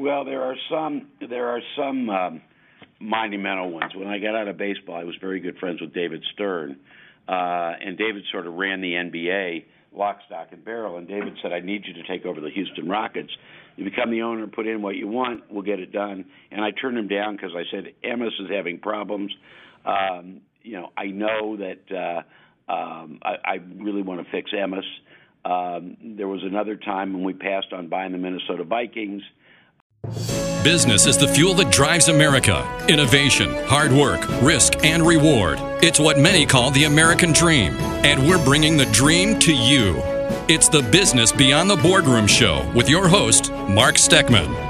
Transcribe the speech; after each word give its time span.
Well, 0.00 0.24
there 0.24 0.42
are 0.42 0.56
some. 0.70 1.08
There 1.28 1.50
are 1.50 1.60
some 1.76 2.08
um, 2.08 2.40
monumental 3.00 3.70
ones. 3.70 3.92
When 3.94 4.08
I 4.08 4.18
got 4.18 4.34
out 4.34 4.48
of 4.48 4.56
baseball, 4.56 4.96
I 4.96 5.04
was 5.04 5.14
very 5.20 5.40
good 5.40 5.58
friends 5.58 5.78
with 5.82 5.92
David 5.92 6.24
Stern, 6.32 6.78
uh, 7.28 7.72
and 7.84 7.98
David 7.98 8.22
sort 8.32 8.46
of 8.46 8.54
ran 8.54 8.80
the 8.80 8.92
NBA 8.94 9.64
lock, 9.94 10.20
stock, 10.24 10.48
and 10.52 10.64
barrel. 10.64 10.96
And 10.96 11.06
David 11.06 11.34
said, 11.42 11.52
"I 11.52 11.60
need 11.60 11.84
you 11.84 11.92
to 11.92 12.02
take 12.04 12.24
over 12.24 12.40
the 12.40 12.48
Houston 12.48 12.88
Rockets. 12.88 13.30
You 13.76 13.84
become 13.84 14.10
the 14.10 14.22
owner, 14.22 14.46
put 14.46 14.66
in 14.66 14.80
what 14.80 14.96
you 14.96 15.06
want, 15.06 15.42
we'll 15.50 15.64
get 15.64 15.80
it 15.80 15.92
done." 15.92 16.24
And 16.50 16.64
I 16.64 16.70
turned 16.70 16.96
him 16.96 17.08
down 17.08 17.36
because 17.36 17.50
I 17.54 17.64
said, 17.70 17.92
"Emmis 18.02 18.40
is 18.40 18.48
having 18.50 18.78
problems. 18.78 19.30
Um, 19.84 20.40
you 20.62 20.80
know, 20.80 20.92
I 20.96 21.08
know 21.08 21.58
that 21.58 21.92
uh, 21.94 22.72
um, 22.72 23.18
I, 23.22 23.34
I 23.44 23.54
really 23.76 24.00
want 24.00 24.24
to 24.24 24.30
fix 24.32 24.50
Emmis." 24.52 24.80
Um, 25.44 25.98
there 26.16 26.28
was 26.28 26.40
another 26.42 26.76
time 26.76 27.12
when 27.12 27.22
we 27.22 27.34
passed 27.34 27.74
on 27.74 27.88
buying 27.88 28.12
the 28.12 28.18
Minnesota 28.18 28.64
Vikings. 28.64 29.22
Business 30.64 31.06
is 31.06 31.16
the 31.16 31.28
fuel 31.28 31.54
that 31.54 31.70
drives 31.70 32.08
America. 32.08 32.66
Innovation, 32.88 33.50
hard 33.66 33.92
work, 33.92 34.20
risk, 34.42 34.84
and 34.84 35.06
reward. 35.06 35.58
It's 35.82 36.00
what 36.00 36.18
many 36.18 36.44
call 36.46 36.70
the 36.70 36.84
American 36.84 37.32
dream. 37.32 37.74
And 38.04 38.28
we're 38.28 38.44
bringing 38.44 38.76
the 38.76 38.86
dream 38.86 39.38
to 39.40 39.54
you. 39.54 39.96
It's 40.48 40.68
the 40.68 40.82
Business 40.82 41.32
Beyond 41.32 41.70
the 41.70 41.76
Boardroom 41.76 42.26
Show 42.26 42.70
with 42.74 42.88
your 42.88 43.08
host, 43.08 43.52
Mark 43.52 43.96
Steckman. 43.96 44.69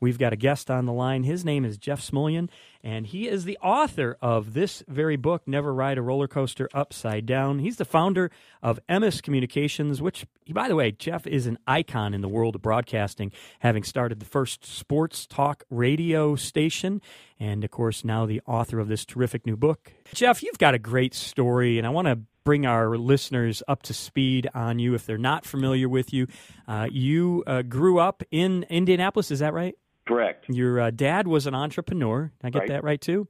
We've 0.00 0.18
got 0.18 0.32
a 0.32 0.36
guest 0.36 0.70
on 0.70 0.86
the 0.86 0.92
line. 0.92 1.22
His 1.24 1.44
name 1.44 1.64
is 1.64 1.78
Jeff 1.78 2.00
Smulyan, 2.00 2.48
and 2.82 3.06
he 3.06 3.28
is 3.28 3.44
the 3.44 3.58
author 3.62 4.16
of 4.20 4.54
this 4.54 4.82
very 4.88 5.16
book, 5.16 5.42
Never 5.46 5.72
Ride 5.72 5.98
a 5.98 6.02
Roller 6.02 6.28
Coaster 6.28 6.68
Upside 6.74 7.26
Down. 7.26 7.60
He's 7.60 7.76
the 7.76 7.84
founder 7.84 8.30
of 8.62 8.78
Emmis 8.88 9.22
Communications, 9.22 10.02
which, 10.02 10.26
by 10.50 10.68
the 10.68 10.76
way, 10.76 10.90
Jeff 10.92 11.26
is 11.26 11.46
an 11.46 11.58
icon 11.66 12.14
in 12.14 12.20
the 12.20 12.28
world 12.28 12.54
of 12.54 12.62
broadcasting, 12.62 13.32
having 13.60 13.82
started 13.82 14.20
the 14.20 14.26
first 14.26 14.64
sports 14.64 15.26
talk 15.26 15.64
radio 15.70 16.36
station, 16.36 17.00
and 17.40 17.64
of 17.64 17.70
course, 17.70 18.04
now 18.04 18.26
the 18.26 18.42
author 18.46 18.78
of 18.78 18.88
this 18.88 19.04
terrific 19.04 19.46
new 19.46 19.56
book. 19.56 19.92
Jeff, 20.14 20.42
you've 20.42 20.58
got 20.58 20.74
a 20.74 20.78
great 20.78 21.14
story, 21.14 21.78
and 21.78 21.86
I 21.86 21.90
want 21.90 22.08
to 22.08 22.20
bring 22.44 22.64
our 22.64 22.96
listeners 22.96 23.62
up 23.66 23.82
to 23.82 23.92
speed 23.92 24.48
on 24.54 24.78
you 24.78 24.94
if 24.94 25.04
they're 25.04 25.18
not 25.18 25.44
familiar 25.44 25.88
with 25.88 26.12
you. 26.12 26.28
Uh, 26.68 26.86
you 26.90 27.42
uh, 27.46 27.62
grew 27.62 27.98
up 27.98 28.22
in 28.30 28.64
Indianapolis, 28.70 29.32
is 29.32 29.40
that 29.40 29.52
right? 29.52 29.74
Correct. 30.06 30.48
Your 30.48 30.80
uh, 30.80 30.90
dad 30.90 31.26
was 31.26 31.46
an 31.46 31.54
entrepreneur. 31.54 32.30
I 32.42 32.50
get 32.50 32.60
right. 32.60 32.68
that 32.68 32.84
right 32.84 33.00
too. 33.00 33.28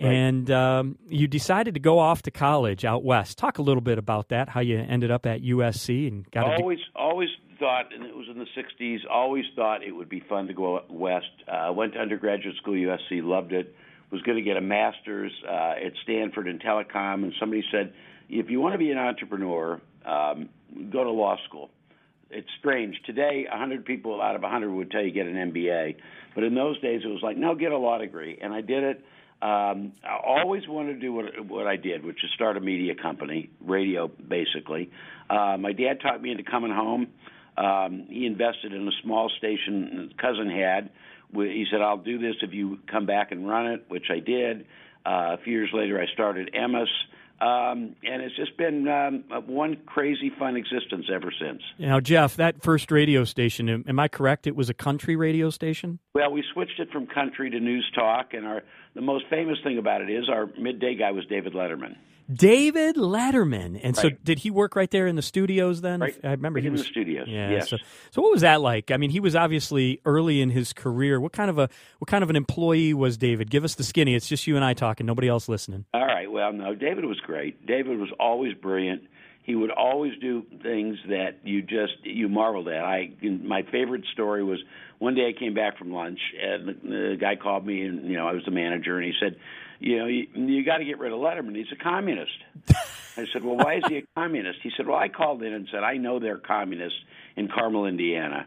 Right. 0.00 0.12
And 0.12 0.50
um, 0.50 0.98
you 1.08 1.28
decided 1.28 1.74
to 1.74 1.80
go 1.80 1.98
off 1.98 2.22
to 2.22 2.30
college 2.30 2.84
out 2.84 3.04
west. 3.04 3.36
Talk 3.36 3.58
a 3.58 3.62
little 3.62 3.82
bit 3.82 3.98
about 3.98 4.28
that. 4.28 4.48
How 4.48 4.60
you 4.60 4.78
ended 4.78 5.10
up 5.10 5.26
at 5.26 5.42
USC 5.42 6.08
and 6.08 6.30
got 6.30 6.60
always 6.60 6.78
de- 6.78 6.98
always 6.98 7.28
thought, 7.58 7.92
and 7.94 8.04
it 8.04 8.16
was 8.16 8.26
in 8.30 8.38
the 8.38 8.46
'60s. 8.56 9.00
Always 9.10 9.44
thought 9.54 9.82
it 9.82 9.92
would 9.92 10.08
be 10.08 10.20
fun 10.20 10.46
to 10.46 10.54
go 10.54 10.80
west. 10.88 11.26
Uh, 11.46 11.72
went 11.72 11.92
to 11.94 11.98
undergraduate 11.98 12.56
school 12.56 12.74
USC, 12.74 13.22
loved 13.22 13.52
it. 13.52 13.74
Was 14.10 14.22
going 14.22 14.38
to 14.38 14.42
get 14.42 14.56
a 14.56 14.60
master's 14.60 15.30
uh, 15.46 15.74
at 15.86 15.92
Stanford 16.02 16.48
in 16.48 16.58
telecom, 16.58 17.22
and 17.22 17.32
somebody 17.38 17.62
said, 17.70 17.92
if 18.28 18.50
you 18.50 18.60
want 18.60 18.72
to 18.72 18.78
be 18.78 18.90
an 18.90 18.98
entrepreneur, 18.98 19.80
um, 20.04 20.48
go 20.90 21.04
to 21.04 21.10
law 21.10 21.36
school 21.46 21.70
it's 22.30 22.48
strange. 22.58 22.96
Today, 23.06 23.46
100 23.50 23.84
people 23.84 24.20
out 24.20 24.36
of 24.36 24.42
100 24.42 24.70
would 24.70 24.90
tell 24.90 25.02
you 25.02 25.10
get 25.10 25.26
an 25.26 25.52
MBA, 25.52 25.96
but 26.34 26.44
in 26.44 26.54
those 26.54 26.80
days 26.80 27.02
it 27.04 27.08
was 27.08 27.20
like, 27.22 27.36
no, 27.36 27.54
get 27.54 27.72
a 27.72 27.78
law 27.78 27.98
degree, 27.98 28.38
and 28.40 28.52
I 28.52 28.60
did 28.60 28.82
it. 28.84 29.04
Um, 29.42 29.92
I 30.04 30.18
always 30.22 30.68
wanted 30.68 30.94
to 30.94 31.00
do 31.00 31.14
what 31.14 31.46
what 31.46 31.66
I 31.66 31.76
did, 31.76 32.04
which 32.04 32.22
is 32.22 32.30
start 32.34 32.58
a 32.58 32.60
media 32.60 32.94
company, 32.94 33.48
radio 33.64 34.08
basically. 34.08 34.90
Uh, 35.30 35.56
my 35.58 35.72
dad 35.72 36.00
taught 36.02 36.20
me 36.20 36.30
into 36.30 36.42
coming 36.42 36.70
home. 36.70 37.08
Um, 37.56 38.06
he 38.10 38.26
invested 38.26 38.74
in 38.74 38.86
a 38.86 38.90
small 39.02 39.30
station 39.38 40.08
his 40.10 40.18
cousin 40.20 40.50
had. 40.50 40.90
He 41.32 41.64
said, 41.70 41.80
"I'll 41.80 41.96
do 41.96 42.18
this 42.18 42.34
if 42.42 42.52
you 42.52 42.80
come 42.86 43.06
back 43.06 43.32
and 43.32 43.48
run 43.48 43.68
it," 43.68 43.86
which 43.88 44.10
I 44.10 44.18
did. 44.18 44.66
Uh, 45.06 45.32
a 45.32 45.38
few 45.42 45.54
years 45.54 45.70
later, 45.72 45.98
I 45.98 46.12
started 46.12 46.50
Emmis. 46.54 46.88
Um, 47.40 47.96
and 48.02 48.20
it's 48.20 48.36
just 48.36 48.56
been 48.58 48.86
um, 48.86 49.24
one 49.46 49.78
crazy 49.86 50.30
fun 50.38 50.56
existence 50.56 51.06
ever 51.12 51.32
since. 51.40 51.62
Now, 51.78 51.98
Jeff, 51.98 52.36
that 52.36 52.62
first 52.62 52.90
radio 52.90 53.24
station, 53.24 53.82
am 53.88 53.98
I 53.98 54.08
correct? 54.08 54.46
It 54.46 54.54
was 54.54 54.68
a 54.68 54.74
country 54.74 55.16
radio 55.16 55.48
station? 55.48 56.00
Well, 56.14 56.30
we 56.32 56.44
switched 56.52 56.78
it 56.78 56.90
from 56.90 57.06
country 57.06 57.48
to 57.50 57.58
news 57.58 57.90
talk, 57.94 58.34
and 58.34 58.46
our 58.46 58.62
the 58.94 59.00
most 59.00 59.24
famous 59.30 59.56
thing 59.64 59.78
about 59.78 60.02
it 60.02 60.10
is 60.10 60.28
our 60.28 60.50
midday 60.58 60.96
guy 60.96 61.12
was 61.12 61.24
David 61.26 61.54
Letterman. 61.54 61.96
David 62.32 62.96
Letterman. 62.96 63.80
And 63.82 63.96
right. 63.96 63.96
so, 63.96 64.10
did 64.22 64.40
he 64.40 64.50
work 64.50 64.76
right 64.76 64.90
there 64.90 65.06
in 65.06 65.16
the 65.16 65.22
studios 65.22 65.80
then? 65.80 66.00
Right. 66.00 66.18
I 66.22 66.30
remember 66.30 66.58
right 66.58 66.64
he 66.64 66.70
was 66.70 66.82
in 66.82 66.86
the 66.86 66.90
studios. 66.90 67.28
Yeah. 67.28 67.50
Yes. 67.50 67.70
So, 67.70 67.76
so, 68.10 68.22
what 68.22 68.32
was 68.32 68.42
that 68.42 68.60
like? 68.60 68.90
I 68.90 68.96
mean, 68.96 69.10
he 69.10 69.20
was 69.20 69.34
obviously 69.34 70.00
early 70.04 70.40
in 70.40 70.50
his 70.50 70.72
career. 70.72 71.20
What 71.20 71.32
kind 71.32 71.50
of 71.50 71.58
a 71.58 71.68
what 71.98 72.08
kind 72.08 72.22
of 72.22 72.30
an 72.30 72.36
employee 72.36 72.94
was 72.94 73.16
David? 73.16 73.50
Give 73.50 73.64
us 73.64 73.74
the 73.74 73.84
skinny. 73.84 74.14
It's 74.14 74.28
just 74.28 74.46
you 74.46 74.56
and 74.56 74.64
I 74.64 74.74
talking. 74.74 75.06
Nobody 75.06 75.28
else 75.28 75.48
listening. 75.48 75.84
All 75.92 76.06
right. 76.06 76.30
Well, 76.30 76.52
no, 76.52 76.74
David 76.74 77.04
was 77.04 77.20
great. 77.20 77.66
David 77.66 77.98
was 77.98 78.10
always 78.18 78.54
brilliant. 78.54 79.02
He 79.42 79.56
would 79.56 79.70
always 79.70 80.12
do 80.20 80.44
things 80.62 80.98
that 81.08 81.38
you 81.42 81.62
just 81.62 81.94
you 82.04 82.28
marveled 82.28 82.68
at. 82.68 82.84
I 82.84 83.10
my 83.22 83.62
favorite 83.72 84.04
story 84.12 84.44
was 84.44 84.58
one 84.98 85.14
day 85.14 85.32
I 85.34 85.38
came 85.38 85.54
back 85.54 85.78
from 85.78 85.92
lunch 85.92 86.20
and 86.40 86.68
the, 86.68 86.72
the 86.82 87.16
guy 87.18 87.36
called 87.36 87.66
me 87.66 87.82
and 87.82 88.06
you 88.06 88.16
know 88.16 88.28
I 88.28 88.32
was 88.32 88.44
the 88.44 88.50
manager 88.50 88.96
and 88.96 89.04
he 89.04 89.12
said, 89.18 89.36
you 89.80 89.98
know, 89.98 90.06
you, 90.06 90.26
you 90.34 90.64
got 90.64 90.78
to 90.78 90.84
get 90.84 90.98
rid 90.98 91.12
of 91.12 91.18
Letterman. 91.18 91.56
He's 91.56 91.72
a 91.72 91.82
communist. 91.82 92.32
I 92.68 93.24
said, 93.32 93.42
well, 93.42 93.56
why 93.56 93.76
is 93.76 93.82
he 93.88 93.98
a 93.98 94.02
communist? 94.14 94.60
He 94.62 94.70
said, 94.76 94.86
well, 94.86 94.98
I 94.98 95.08
called 95.08 95.42
in 95.42 95.52
and 95.52 95.66
said, 95.72 95.82
I 95.82 95.96
know 95.96 96.20
they're 96.20 96.38
communists 96.38 96.98
in 97.36 97.48
Carmel, 97.48 97.86
Indiana. 97.86 98.46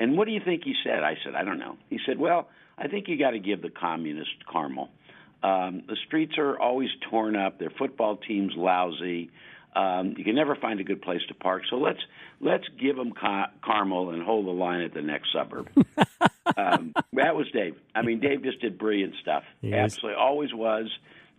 And 0.00 0.16
what 0.16 0.26
do 0.26 0.32
you 0.32 0.40
think 0.44 0.62
he 0.64 0.74
said? 0.84 1.02
I 1.02 1.16
said, 1.24 1.34
I 1.34 1.44
don't 1.44 1.58
know. 1.58 1.76
He 1.90 1.98
said, 2.06 2.18
well, 2.18 2.48
I 2.78 2.86
think 2.88 3.08
you 3.08 3.18
got 3.18 3.32
to 3.32 3.40
give 3.40 3.60
the 3.60 3.70
communist 3.70 4.30
Carmel. 4.50 4.88
Um, 5.42 5.82
the 5.88 5.96
streets 6.06 6.34
are 6.38 6.58
always 6.58 6.90
torn 7.10 7.36
up. 7.36 7.58
Their 7.58 7.70
football 7.76 8.16
team's 8.16 8.52
lousy. 8.56 9.30
Um, 9.74 10.14
you 10.16 10.24
can 10.24 10.34
never 10.34 10.56
find 10.56 10.80
a 10.80 10.84
good 10.84 11.02
place 11.02 11.20
to 11.28 11.34
park. 11.34 11.62
So 11.70 11.76
let's 11.76 12.00
let's 12.40 12.64
give 12.80 12.96
them 12.96 13.12
Car- 13.12 13.50
Carmel 13.62 14.10
and 14.10 14.22
hold 14.22 14.46
the 14.46 14.50
line 14.50 14.80
at 14.80 14.94
the 14.94 15.02
next 15.02 15.32
suburb. 15.32 15.68
um, 16.58 16.92
that 17.12 17.36
was 17.36 17.46
Dave. 17.52 17.76
I 17.94 18.02
mean, 18.02 18.20
Dave 18.20 18.42
just 18.42 18.60
did 18.60 18.78
brilliant 18.78 19.14
stuff. 19.22 19.44
Absolutely, 19.64 20.20
always 20.20 20.52
was. 20.52 20.90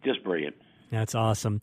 Just 0.03 0.23
brilliant. 0.23 0.55
That's 0.91 1.13
awesome. 1.13 1.61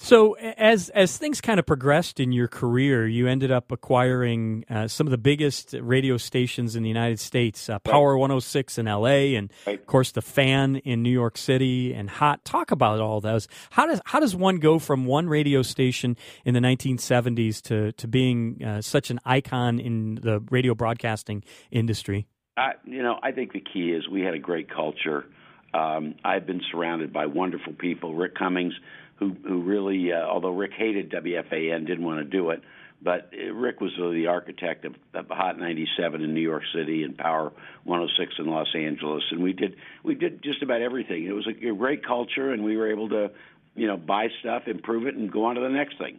So 0.00 0.34
as 0.34 0.90
as 0.90 1.16
things 1.16 1.40
kind 1.40 1.58
of 1.58 1.66
progressed 1.66 2.20
in 2.20 2.30
your 2.30 2.46
career, 2.46 3.08
you 3.08 3.26
ended 3.26 3.50
up 3.50 3.72
acquiring 3.72 4.64
uh, 4.70 4.86
some 4.86 5.08
of 5.08 5.10
the 5.10 5.18
biggest 5.18 5.74
radio 5.80 6.16
stations 6.18 6.76
in 6.76 6.84
the 6.84 6.88
United 6.88 7.18
States, 7.18 7.68
uh, 7.68 7.80
Power 7.80 8.14
right. 8.14 8.20
106 8.20 8.78
in 8.78 8.86
L.A. 8.86 9.34
and 9.34 9.52
right. 9.66 9.80
of 9.80 9.86
course 9.86 10.12
the 10.12 10.22
Fan 10.22 10.76
in 10.76 11.02
New 11.02 11.10
York 11.10 11.36
City 11.36 11.92
and 11.94 12.08
Hot. 12.08 12.44
Talk 12.44 12.70
about 12.70 13.00
all 13.00 13.20
those. 13.20 13.48
How 13.70 13.86
does 13.86 14.00
how 14.04 14.20
does 14.20 14.36
one 14.36 14.58
go 14.58 14.78
from 14.78 15.04
one 15.04 15.28
radio 15.28 15.62
station 15.62 16.16
in 16.44 16.54
the 16.54 16.60
1970s 16.60 17.60
to 17.62 17.90
to 17.90 18.06
being 18.06 18.62
uh, 18.62 18.80
such 18.82 19.10
an 19.10 19.18
icon 19.24 19.80
in 19.80 20.14
the 20.16 20.38
radio 20.48 20.76
broadcasting 20.76 21.42
industry? 21.72 22.28
I, 22.58 22.72
you 22.84 23.02
know, 23.02 23.18
I 23.22 23.32
think 23.32 23.52
the 23.52 23.60
key 23.60 23.92
is 23.92 24.08
we 24.08 24.22
had 24.22 24.34
a 24.34 24.38
great 24.38 24.68
culture. 24.68 25.24
Um, 25.72 26.16
I've 26.24 26.46
been 26.46 26.62
surrounded 26.70 27.12
by 27.12 27.26
wonderful 27.26 27.72
people. 27.72 28.14
Rick 28.14 28.34
Cummings 28.34 28.74
who 29.18 29.36
who 29.46 29.62
really, 29.62 30.12
uh, 30.12 30.26
although 30.26 30.50
Rick 30.50 30.72
hated 30.76 31.10
WFAN, 31.10 31.86
didn't 31.86 32.04
want 32.04 32.18
to 32.18 32.24
do 32.24 32.50
it. 32.50 32.62
But 33.00 33.32
uh, 33.32 33.52
Rick 33.52 33.80
was 33.80 33.92
the 33.96 34.26
architect 34.26 34.84
of, 34.84 34.94
of 35.14 35.28
Hot 35.28 35.58
97 35.58 36.22
in 36.22 36.34
New 36.34 36.40
York 36.40 36.64
City 36.74 37.04
and 37.04 37.16
Power 37.16 37.52
106 37.84 38.34
in 38.38 38.46
Los 38.46 38.74
Angeles, 38.74 39.24
and 39.30 39.42
we 39.42 39.52
did 39.52 39.76
we 40.02 40.14
did 40.14 40.42
just 40.42 40.62
about 40.62 40.82
everything. 40.82 41.24
It 41.24 41.32
was 41.32 41.46
a 41.46 41.52
great 41.52 42.04
culture, 42.04 42.52
and 42.52 42.64
we 42.64 42.76
were 42.76 42.90
able 42.90 43.08
to, 43.10 43.30
you 43.74 43.86
know, 43.86 43.96
buy 43.96 44.28
stuff, 44.40 44.66
improve 44.66 45.06
it, 45.06 45.14
and 45.14 45.30
go 45.30 45.44
on 45.46 45.56
to 45.56 45.60
the 45.60 45.68
next 45.68 45.98
thing. 45.98 46.18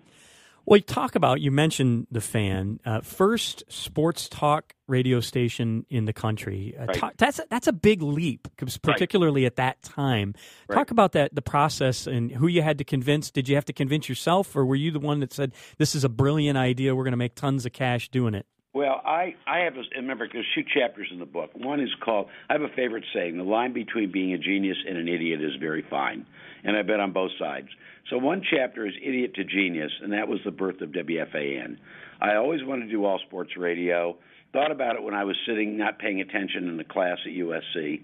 Well, 0.65 0.77
you 0.77 0.83
talk 0.83 1.15
about 1.15 1.41
you 1.41 1.51
mentioned 1.51 2.07
the 2.11 2.21
fan 2.21 2.79
uh, 2.85 3.01
first 3.01 3.63
sports 3.69 4.29
talk 4.29 4.73
radio 4.87 5.19
station 5.19 5.85
in 5.89 6.05
the 6.05 6.13
country. 6.13 6.75
Uh, 6.79 6.85
right. 6.85 6.95
talk, 6.95 7.13
that's 7.17 7.39
a, 7.39 7.43
that's 7.49 7.67
a 7.67 7.73
big 7.73 8.01
leap, 8.01 8.47
particularly 8.81 9.43
right. 9.43 9.47
at 9.47 9.55
that 9.57 9.81
time. 9.81 10.35
Right. 10.67 10.75
Talk 10.75 10.91
about 10.91 11.13
that 11.13 11.33
the 11.33 11.41
process 11.41 12.07
and 12.07 12.31
who 12.31 12.47
you 12.47 12.61
had 12.61 12.77
to 12.79 12.83
convince. 12.83 13.31
Did 13.31 13.49
you 13.49 13.55
have 13.55 13.65
to 13.65 13.73
convince 13.73 14.09
yourself, 14.09 14.55
or 14.55 14.65
were 14.65 14.75
you 14.75 14.91
the 14.91 14.99
one 14.99 15.19
that 15.21 15.33
said 15.33 15.53
this 15.77 15.95
is 15.95 16.03
a 16.03 16.09
brilliant 16.09 16.57
idea? 16.57 16.95
We're 16.95 17.03
going 17.03 17.11
to 17.11 17.17
make 17.17 17.35
tons 17.35 17.65
of 17.65 17.73
cash 17.73 18.09
doing 18.09 18.33
it. 18.35 18.45
Well, 18.73 19.01
I 19.03 19.35
I 19.47 19.59
have 19.59 19.75
a, 19.75 19.83
remember 19.95 20.27
there's 20.31 20.45
two 20.53 20.63
chapters 20.63 21.07
in 21.11 21.19
the 21.19 21.25
book. 21.25 21.51
One 21.55 21.79
is 21.79 21.89
called 22.03 22.27
I 22.49 22.53
have 22.53 22.61
a 22.61 22.69
favorite 22.75 23.03
saying: 23.13 23.37
the 23.37 23.43
line 23.43 23.73
between 23.73 24.11
being 24.11 24.33
a 24.33 24.37
genius 24.37 24.77
and 24.87 24.97
an 24.97 25.07
idiot 25.07 25.41
is 25.41 25.55
very 25.59 25.83
fine, 25.89 26.25
and 26.63 26.77
I've 26.77 26.85
been 26.85 26.99
on 26.99 27.11
both 27.11 27.31
sides. 27.39 27.69
So 28.09 28.17
one 28.17 28.41
chapter 28.49 28.87
is 28.87 28.93
idiot 29.01 29.35
to 29.35 29.43
genius, 29.43 29.91
and 30.01 30.13
that 30.13 30.27
was 30.27 30.39
the 30.43 30.51
birth 30.51 30.81
of 30.81 30.89
WFAN. 30.89 31.77
I 32.21 32.35
always 32.35 32.63
wanted 32.63 32.85
to 32.85 32.91
do 32.91 33.05
all 33.05 33.19
sports 33.27 33.51
radio. 33.55 34.17
Thought 34.51 34.71
about 34.71 34.95
it 34.95 35.03
when 35.03 35.13
I 35.13 35.23
was 35.23 35.35
sitting 35.47 35.77
not 35.77 35.99
paying 35.99 36.21
attention 36.21 36.67
in 36.67 36.77
the 36.77 36.83
class 36.83 37.17
at 37.25 37.31
USC, 37.31 38.01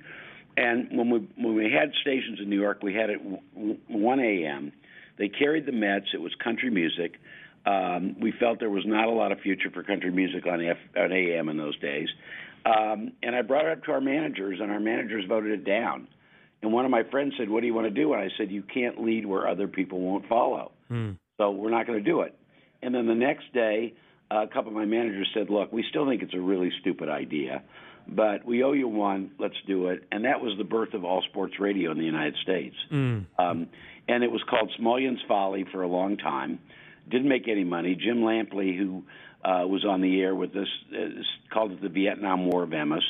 and 0.57 0.98
when 0.98 1.10
we 1.10 1.28
when 1.38 1.56
we 1.56 1.72
had 1.72 1.92
stations 2.02 2.40
in 2.40 2.50
New 2.50 2.62
York, 2.62 2.84
we 2.84 2.94
had 2.94 3.10
it 3.10 3.19
1 3.88 4.19
a.m. 4.19 4.72
They 5.18 5.28
carried 5.28 5.66
the 5.66 5.72
Mets. 5.72 6.08
It 6.13 6.22
was 6.22 6.34
country 6.44 6.69
music. 6.69 7.16
Um, 7.66 8.16
we 8.19 8.31
felt 8.40 8.60
there 8.60 8.69
was 8.69 8.86
not 8.86 9.08
a 9.08 9.12
lot 9.12 9.31
of 9.31 9.40
future 9.40 9.72
for 9.72 9.81
country 9.81 10.12
music 10.12 10.46
on, 10.46 10.63
F, 10.63 10.78
on 10.96 11.12
AM 11.12 11.50
in 11.50 11.58
those 11.58 11.78
days. 11.80 12.08
Um, 12.66 13.13
and 13.24 13.36
I 13.36 13.42
brought 13.42 13.66
it 13.66 13.72
up 13.72 13.84
to 13.86 13.92
our 13.92 14.01
managers, 14.01 14.60
and 14.62 14.72
our 14.72 14.80
managers 14.80 15.25
voted 15.28 15.51
it 15.51 15.66
down. 15.66 16.08
And 16.65 16.73
one 16.73 16.83
of 16.83 16.89
my 16.89 17.03
friends 17.03 17.33
said, 17.38 17.47
What 17.47 17.62
do 17.62 17.67
you 17.67 17.75
want 17.75 17.85
to 17.85 17.91
do? 17.91 18.13
And 18.13 18.21
I 18.21 18.29
said, 18.39 18.50
You 18.50 18.63
can't 18.63 19.00
lead 19.00 19.27
where 19.27 19.47
other 19.47 19.67
people 19.67 20.00
won't 20.01 20.27
follow. 20.27 20.71
Mm. 20.91 21.17
So 21.38 21.51
we're 21.51 21.69
not 21.69 21.85
going 21.85 22.03
to 22.03 22.03
do 22.03 22.21
it. 22.21 22.35
And 22.81 22.94
then 22.94 23.06
the 23.06 23.13
next 23.13 23.53
day, 23.53 23.94
a 24.31 24.47
couple 24.47 24.69
of 24.69 24.73
my 24.73 24.85
managers 24.85 25.29
said, 25.35 25.51
Look, 25.51 25.71
we 25.71 25.85
still 25.91 26.07
think 26.07 26.23
it's 26.23 26.33
a 26.33 26.39
really 26.39 26.71
stupid 26.81 27.07
idea, 27.07 27.62
but 28.07 28.45
we 28.45 28.63
owe 28.63 28.73
you 28.73 28.88
one. 28.88 29.29
Let's 29.38 29.56
do 29.67 29.89
it. 29.89 30.06
And 30.12 30.25
that 30.25 30.41
was 30.41 30.57
the 30.57 30.63
birth 30.63 30.95
of 30.95 31.06
all 31.06 31.21
sports 31.29 31.53
radio 31.59 31.91
in 31.91 32.00
the 32.00 32.03
United 32.03 32.35
States. 32.41 32.75
Mm. 32.91 33.27
Um, 33.38 33.67
and 34.07 34.23
it 34.23 34.31
was 34.31 34.41
called 34.50 34.71
Smulyan's 34.79 35.21
Folly 35.27 35.65
for 35.71 35.83
a 35.83 35.88
long 35.88 36.17
time. 36.17 36.57
Didn't 37.12 37.29
make 37.29 37.47
any 37.47 37.63
money. 37.63 37.94
Jim 37.94 38.21
Lampley, 38.21 38.75
who 38.75 39.03
uh, 39.44 39.67
was 39.67 39.85
on 39.85 40.01
the 40.01 40.19
air 40.19 40.33
with 40.33 40.56
us, 40.56 40.67
uh, 40.91 41.21
called 41.53 41.73
it 41.73 41.81
the 41.83 41.89
Vietnam 41.89 42.47
War 42.47 42.63
of 42.63 42.71
Emmis. 42.71 43.06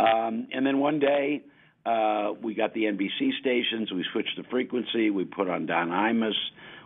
Um, 0.00 0.48
and 0.52 0.66
then 0.66 0.80
one 0.80 0.98
day, 0.98 1.42
uh, 1.88 2.32
we 2.42 2.54
got 2.54 2.74
the 2.74 2.82
NBC 2.82 3.30
stations. 3.40 3.90
We 3.90 4.04
switched 4.12 4.36
the 4.36 4.44
frequency. 4.50 5.10
We 5.10 5.24
put 5.24 5.48
on 5.48 5.66
Don 5.66 5.88
Imus. 5.88 6.34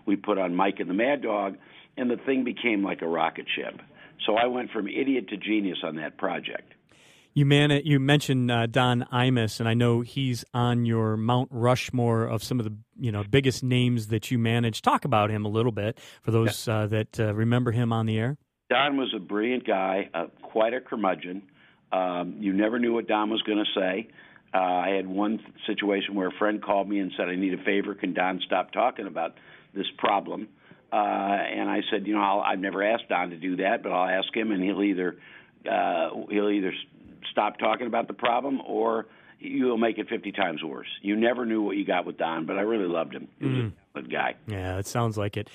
We 0.06 0.16
put 0.16 0.38
on 0.38 0.54
Mike 0.54 0.76
and 0.78 0.88
the 0.88 0.94
Mad 0.94 1.22
Dog, 1.22 1.56
and 1.96 2.10
the 2.10 2.16
thing 2.16 2.44
became 2.44 2.84
like 2.84 3.02
a 3.02 3.08
rocket 3.08 3.46
ship. 3.54 3.80
So 4.26 4.36
I 4.36 4.46
went 4.46 4.70
from 4.70 4.86
idiot 4.86 5.28
to 5.30 5.36
genius 5.36 5.78
on 5.82 5.96
that 5.96 6.18
project. 6.18 6.74
You 7.34 7.46
man, 7.46 7.70
you 7.84 7.98
mentioned 7.98 8.50
uh, 8.50 8.66
Don 8.66 9.06
Imus, 9.12 9.58
and 9.58 9.68
I 9.68 9.74
know 9.74 10.02
he's 10.02 10.44
on 10.52 10.84
your 10.84 11.16
Mount 11.16 11.48
Rushmore 11.50 12.24
of 12.24 12.44
some 12.44 12.60
of 12.60 12.66
the 12.66 12.76
you 13.00 13.10
know 13.10 13.24
biggest 13.28 13.64
names 13.64 14.08
that 14.08 14.30
you 14.30 14.38
manage. 14.38 14.82
Talk 14.82 15.04
about 15.04 15.30
him 15.30 15.44
a 15.44 15.48
little 15.48 15.72
bit 15.72 15.98
for 16.20 16.30
those 16.30 16.68
uh, 16.68 16.86
that 16.88 17.18
uh, 17.18 17.34
remember 17.34 17.72
him 17.72 17.92
on 17.92 18.06
the 18.06 18.18
air. 18.18 18.36
Don 18.70 18.96
was 18.98 19.12
a 19.16 19.18
brilliant 19.18 19.66
guy, 19.66 20.10
uh, 20.14 20.26
quite 20.42 20.74
a 20.74 20.80
curmudgeon. 20.80 21.42
Um, 21.90 22.36
you 22.38 22.52
never 22.52 22.78
knew 22.78 22.92
what 22.92 23.08
Don 23.08 23.30
was 23.30 23.42
going 23.42 23.58
to 23.58 23.80
say. 23.80 24.08
Uh, 24.54 24.58
I 24.58 24.90
had 24.90 25.06
one 25.06 25.40
situation 25.66 26.14
where 26.14 26.28
a 26.28 26.32
friend 26.32 26.62
called 26.62 26.88
me 26.88 26.98
and 26.98 27.12
said, 27.16 27.28
"I 27.28 27.36
need 27.36 27.54
a 27.54 27.62
favor. 27.64 27.94
Can 27.94 28.12
Don 28.12 28.40
stop 28.44 28.72
talking 28.72 29.06
about 29.06 29.34
this 29.74 29.86
problem?" 29.98 30.48
Uh, 30.92 30.96
and 30.96 31.70
I 31.70 31.82
said, 31.90 32.06
"You 32.06 32.14
know, 32.14 32.22
I'll, 32.22 32.40
I've 32.40 32.58
never 32.58 32.82
asked 32.82 33.08
Don 33.08 33.30
to 33.30 33.36
do 33.36 33.56
that, 33.56 33.82
but 33.82 33.92
I'll 33.92 34.08
ask 34.08 34.34
him, 34.36 34.50
and 34.50 34.62
he'll 34.62 34.82
either 34.82 35.16
uh, 35.70 36.10
he'll 36.30 36.50
either 36.50 36.72
stop 37.30 37.58
talking 37.58 37.86
about 37.86 38.08
the 38.08 38.14
problem 38.14 38.60
or 38.66 39.06
you'll 39.38 39.78
make 39.78 39.98
it 39.98 40.08
50 40.08 40.32
times 40.32 40.62
worse. 40.62 40.86
You 41.00 41.16
never 41.16 41.44
knew 41.44 41.62
what 41.62 41.76
you 41.76 41.84
got 41.84 42.06
with 42.06 42.16
Don, 42.18 42.46
but 42.46 42.58
I 42.58 42.62
really 42.62 42.86
loved 42.86 43.12
him. 43.12 43.28
He 43.38 43.46
was 43.46 43.56
mm. 43.56 43.72
a 43.94 44.00
good 44.00 44.10
guy. 44.10 44.34
Yeah, 44.46 44.78
it 44.78 44.86
sounds 44.86 45.16
like 45.16 45.36
it. 45.36 45.48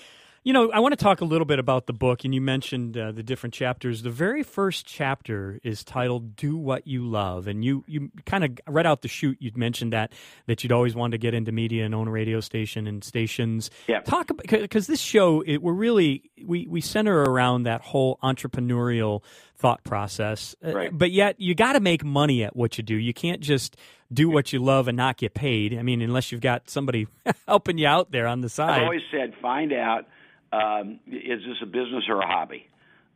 You 0.48 0.54
know, 0.54 0.72
I 0.72 0.80
want 0.80 0.94
to 0.94 1.04
talk 1.04 1.20
a 1.20 1.26
little 1.26 1.44
bit 1.44 1.60
about 1.60 1.88
the 1.88 1.94
book, 1.94 2.24
and 2.24 2.34
you 2.34 2.40
mentioned 2.40 2.98
uh, 2.98 3.12
the 3.12 3.22
different 3.22 3.54
chapters. 3.54 4.04
The 4.04 4.10
very 4.10 4.44
first 4.44 4.86
chapter 4.86 5.60
is 5.62 5.84
titled 5.84 6.38
"Do 6.38 6.56
What 6.56 6.88
You 6.88 7.06
Love," 7.06 7.48
and 7.48 7.66
you 7.66 7.84
you 7.86 8.12
kind 8.26 8.46
of 8.46 8.52
right 8.66 8.86
out 8.86 9.02
the 9.02 9.10
chute, 9.10 9.36
You'd 9.42 9.58
mentioned 9.58 9.92
that 9.92 10.14
that 10.46 10.64
you'd 10.64 10.72
always 10.72 10.96
wanted 10.96 11.12
to 11.12 11.18
get 11.18 11.34
into 11.34 11.52
media 11.52 11.84
and 11.84 11.94
own 11.94 12.08
a 12.08 12.12
radio 12.12 12.40
station 12.40 12.88
and 12.88 13.04
stations. 13.04 13.70
Yeah. 13.88 14.00
Talk 14.00 14.30
about 14.30 14.48
because 14.48 14.88
this 14.88 15.02
show 15.02 15.44
it, 15.46 15.62
we're 15.62 15.74
really 15.74 16.32
we 16.42 16.66
we 16.66 16.80
center 16.80 17.24
around 17.24 17.64
that 17.64 17.82
whole 17.82 18.18
entrepreneurial 18.24 19.24
thought 19.58 19.84
process. 19.84 20.56
Uh, 20.66 20.74
right. 20.74 20.88
Uh, 20.88 20.92
but 20.94 21.12
yet 21.12 21.42
you 21.42 21.56
got 21.56 21.74
to 21.74 21.82
make 21.82 22.06
money 22.06 22.46
at 22.46 22.56
what 22.56 22.78
you 22.78 22.86
do. 22.86 22.96
You 22.96 23.14
can't 23.14 23.42
just 23.42 23.76
do 24.14 24.30
what 24.30 24.54
you 24.54 24.60
love 24.60 24.88
and 24.88 24.96
not 24.96 25.18
get 25.18 25.34
paid. 25.34 25.78
I 25.78 25.82
mean, 25.82 26.02
unless 26.02 26.32
you've 26.32 26.40
got 26.40 26.70
somebody 26.70 27.08
helping 27.50 27.78
you 27.78 27.88
out 27.88 28.12
there 28.12 28.28
on 28.28 28.40
the 28.40 28.48
side. 28.48 28.80
I've 28.80 28.84
always 28.84 29.02
said 29.12 29.34
find 29.42 29.74
out 29.74 30.06
um, 30.52 31.00
is 31.08 31.42
this 31.46 31.58
a 31.62 31.66
business 31.66 32.06
or 32.10 32.22
a 32.22 32.28
hobby? 32.28 32.68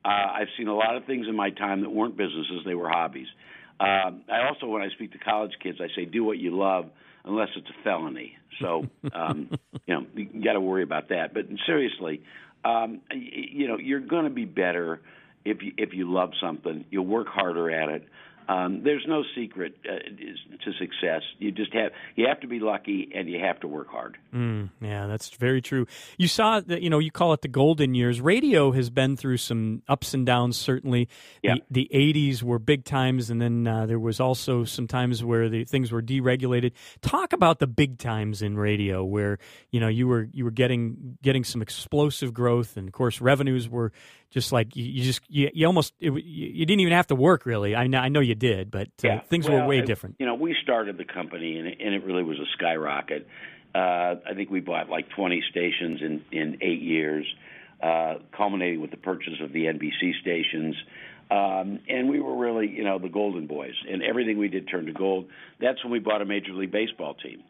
Uh, 0.04 0.10
I've 0.10 0.48
seen 0.58 0.68
a 0.68 0.76
lot 0.76 0.98
of 0.98 1.06
things 1.06 1.28
in 1.28 1.36
my 1.36 1.52
time 1.52 1.82
that 1.82 1.90
weren't 1.90 2.18
businesses; 2.18 2.62
they 2.66 2.76
were 2.76 2.90
hobbies. 2.90 3.28
Um, 3.80 4.22
I 4.32 4.48
also, 4.48 4.68
when 4.68 4.82
I 4.82 4.90
speak 4.90 5.12
to 5.14 5.18
college 5.18 5.52
kids, 5.62 5.80
I 5.82 5.88
say, 5.96 6.06
"Do 6.06 6.24
what 6.24 6.38
you 6.38 6.58
love, 6.58 6.86
unless 7.24 7.50
it's 7.56 7.68
a 7.70 7.84
felony." 7.84 8.38
So, 8.60 8.86
um, 9.14 9.50
you 9.86 9.96
know, 9.96 10.06
you 10.16 10.44
got 10.44 10.54
to 10.54 10.62
worry 10.62 10.84
about 10.84 11.10
that. 11.10 11.34
But 11.34 11.46
seriously, 11.66 12.22
um, 12.66 13.02
you 13.12 13.68
know, 13.68 13.78
you're 13.78 14.00
going 14.00 14.26
to 14.26 14.32
be 14.32 14.46
better 14.46 15.02
if 15.46 15.62
you 15.62 15.74
if 15.78 15.94
you 15.94 16.12
love 16.12 16.32
something. 16.42 16.86
You'll 16.90 17.06
work 17.08 17.28
harder 17.28 17.70
at 17.70 17.90
it. 17.90 18.08
Um, 18.48 18.82
there's 18.84 19.06
no 19.08 19.24
secret 19.36 19.76
uh, 19.86 19.98
to 19.98 20.74
success. 20.74 21.22
You 21.40 21.52
just 21.52 21.74
have 21.74 21.92
you 22.16 22.28
have 22.28 22.40
to 22.42 22.48
be 22.48 22.60
lucky 22.60 23.10
and 23.14 23.30
you 23.30 23.40
have 23.40 23.60
to 23.62 23.68
work 23.68 23.90
hard. 23.90 24.18
Mm, 24.34 24.70
yeah, 24.82 25.08
that's 25.08 25.30
very 25.30 25.62
true. 25.62 25.88
You 26.18 26.28
saw 26.28 26.60
that 26.60 26.82
you 26.82 26.90
know 26.90 27.00
you 27.00 27.12
call 27.12 27.34
it 27.34 27.42
the 27.42 27.48
golden 27.48 27.94
years. 27.94 28.20
Radio 28.20 28.72
has 28.72 28.90
been 28.90 29.16
through 29.16 29.38
some 29.38 29.84
ups 29.88 30.14
and 30.14 30.26
downs. 30.26 30.58
Certainly, 30.58 31.08
yeah. 31.42 31.56
the, 31.70 31.88
the 31.90 32.14
'80s 32.14 32.44
were 32.44 32.60
big 32.60 32.84
times, 32.84 33.30
and 33.30 33.42
then 33.42 33.68
uh, 33.68 33.86
there 33.86 34.00
was 34.00 34.20
also 34.20 34.64
some 34.64 34.88
times 34.88 35.24
where 35.24 35.50
the 35.50 35.64
things 35.64 35.92
were 35.92 36.02
deregulated. 36.02 36.72
Talk 37.02 37.34
about 37.34 37.60
the 37.60 37.68
big 37.68 37.98
times 37.98 38.42
in 38.42 38.58
radio, 38.58 39.04
where 39.04 39.40
you 39.72 39.80
know 39.80 39.88
you 39.88 40.08
were 40.08 40.28
you 40.32 40.44
were 40.44 40.52
getting 40.52 41.18
getting 41.22 41.44
some 41.44 41.62
explosive 41.62 42.34
growth, 42.34 42.78
and 42.78 42.88
of 42.88 42.94
course 42.94 43.22
revenues 43.22 43.70
were 43.70 43.92
just 44.32 44.52
like 44.52 44.76
you, 44.76 44.84
you 44.84 45.04
just 45.04 45.22
you, 45.30 45.50
you 45.54 45.68
almost 45.68 45.94
it, 46.00 46.12
you 46.12 46.66
didn't 46.66 46.80
even 46.80 46.94
have 46.94 47.08
to 47.08 47.16
work 47.16 47.46
really. 47.46 47.76
I 47.76 47.88
know, 47.88 48.00
I 48.00 48.10
know 48.10 48.22
you 48.22 48.36
did, 48.36 48.72
but 48.72 48.88
uh, 49.04 49.08
yeah. 49.08 49.20
things 49.22 49.48
well, 49.48 49.62
were 49.62 49.68
way 49.68 49.82
different. 49.82 50.16
You 50.20 50.26
know, 50.26 50.36
we 50.36 50.56
started 50.64 50.98
the 50.98 51.06
company 51.06 51.58
and 51.58 51.68
it, 51.68 51.78
and 51.80 51.94
it 51.94 52.04
really 52.04 52.24
was 52.24 52.40
a 52.40 52.46
skyrocket. 52.54 53.28
Uh, 53.76 54.16
I 54.30 54.34
think 54.36 54.50
we 54.50 54.60
bought 54.60 54.90
like 54.90 55.10
20 55.10 55.44
stations 55.52 56.02
in 56.02 56.24
in 56.32 56.58
eight 56.62 56.82
years, 56.82 57.26
uh, 57.84 58.16
culminating 58.36 58.82
with 58.82 58.92
the 58.92 58.98
purchase 58.98 59.40
of 59.42 59.52
the 59.52 59.66
NBC 59.66 60.20
stations. 60.22 60.76
Um, 61.30 61.80
and 61.88 62.10
we 62.10 62.20
were 62.20 62.36
really, 62.36 62.68
you 62.68 62.84
know, 62.84 63.00
the 63.00 63.08
golden 63.08 63.48
boys, 63.48 63.76
and 63.90 64.04
everything 64.04 64.38
we 64.38 64.50
did 64.50 64.68
turned 64.68 64.88
to 64.88 64.94
gold. 64.94 65.30
That's 65.62 65.82
when 65.82 65.94
we 65.94 66.00
bought 66.00 66.22
a 66.22 66.26
Major 66.26 66.52
League 66.52 66.72
Baseball 66.72 67.14
team. 67.14 67.44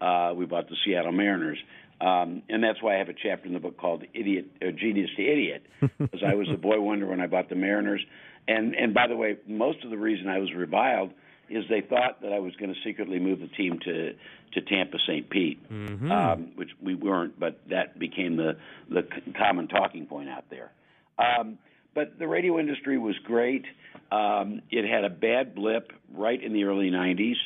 Uh, 0.00 0.34
we 0.34 0.44
bought 0.44 0.68
the 0.68 0.76
Seattle 0.84 1.12
Mariners. 1.12 1.58
Um, 2.02 2.42
and 2.48 2.64
that's 2.64 2.82
why 2.82 2.96
I 2.96 2.98
have 2.98 3.08
a 3.08 3.14
chapter 3.14 3.46
in 3.46 3.54
the 3.54 3.60
book 3.60 3.78
called 3.78 4.04
"Idiot 4.12 4.46
or 4.60 4.72
Genius 4.72 5.10
to 5.16 5.22
Idiot," 5.22 5.62
because 5.98 6.22
I 6.26 6.34
was 6.34 6.48
a 6.52 6.56
boy 6.56 6.80
wonder 6.80 7.06
when 7.06 7.20
I 7.20 7.28
bought 7.28 7.48
the 7.48 7.54
Mariners. 7.54 8.04
And 8.48 8.74
and 8.74 8.92
by 8.92 9.06
the 9.06 9.14
way, 9.16 9.36
most 9.46 9.84
of 9.84 9.90
the 9.90 9.96
reason 9.96 10.28
I 10.28 10.38
was 10.38 10.52
reviled 10.52 11.12
is 11.48 11.64
they 11.68 11.80
thought 11.80 12.22
that 12.22 12.32
I 12.32 12.40
was 12.40 12.56
going 12.56 12.74
to 12.74 12.80
secretly 12.84 13.20
move 13.20 13.38
the 13.38 13.46
team 13.46 13.78
to 13.84 14.14
to 14.54 14.60
Tampa 14.62 14.98
St. 15.06 15.30
Pete, 15.30 15.62
mm-hmm. 15.70 16.10
um, 16.10 16.52
which 16.56 16.70
we 16.82 16.94
weren't, 16.94 17.38
but 17.38 17.60
that 17.70 17.98
became 17.98 18.36
the 18.36 18.56
the 18.90 19.06
common 19.38 19.68
talking 19.68 20.06
point 20.06 20.28
out 20.28 20.44
there. 20.50 20.72
Um, 21.18 21.58
but 21.94 22.18
the 22.18 22.26
radio 22.26 22.58
industry 22.58 22.98
was 22.98 23.14
great. 23.24 23.64
Um, 24.10 24.62
it 24.70 24.90
had 24.90 25.04
a 25.04 25.10
bad 25.10 25.54
blip 25.54 25.92
right 26.12 26.42
in 26.42 26.52
the 26.52 26.64
early 26.64 26.90
'90s, 26.90 27.36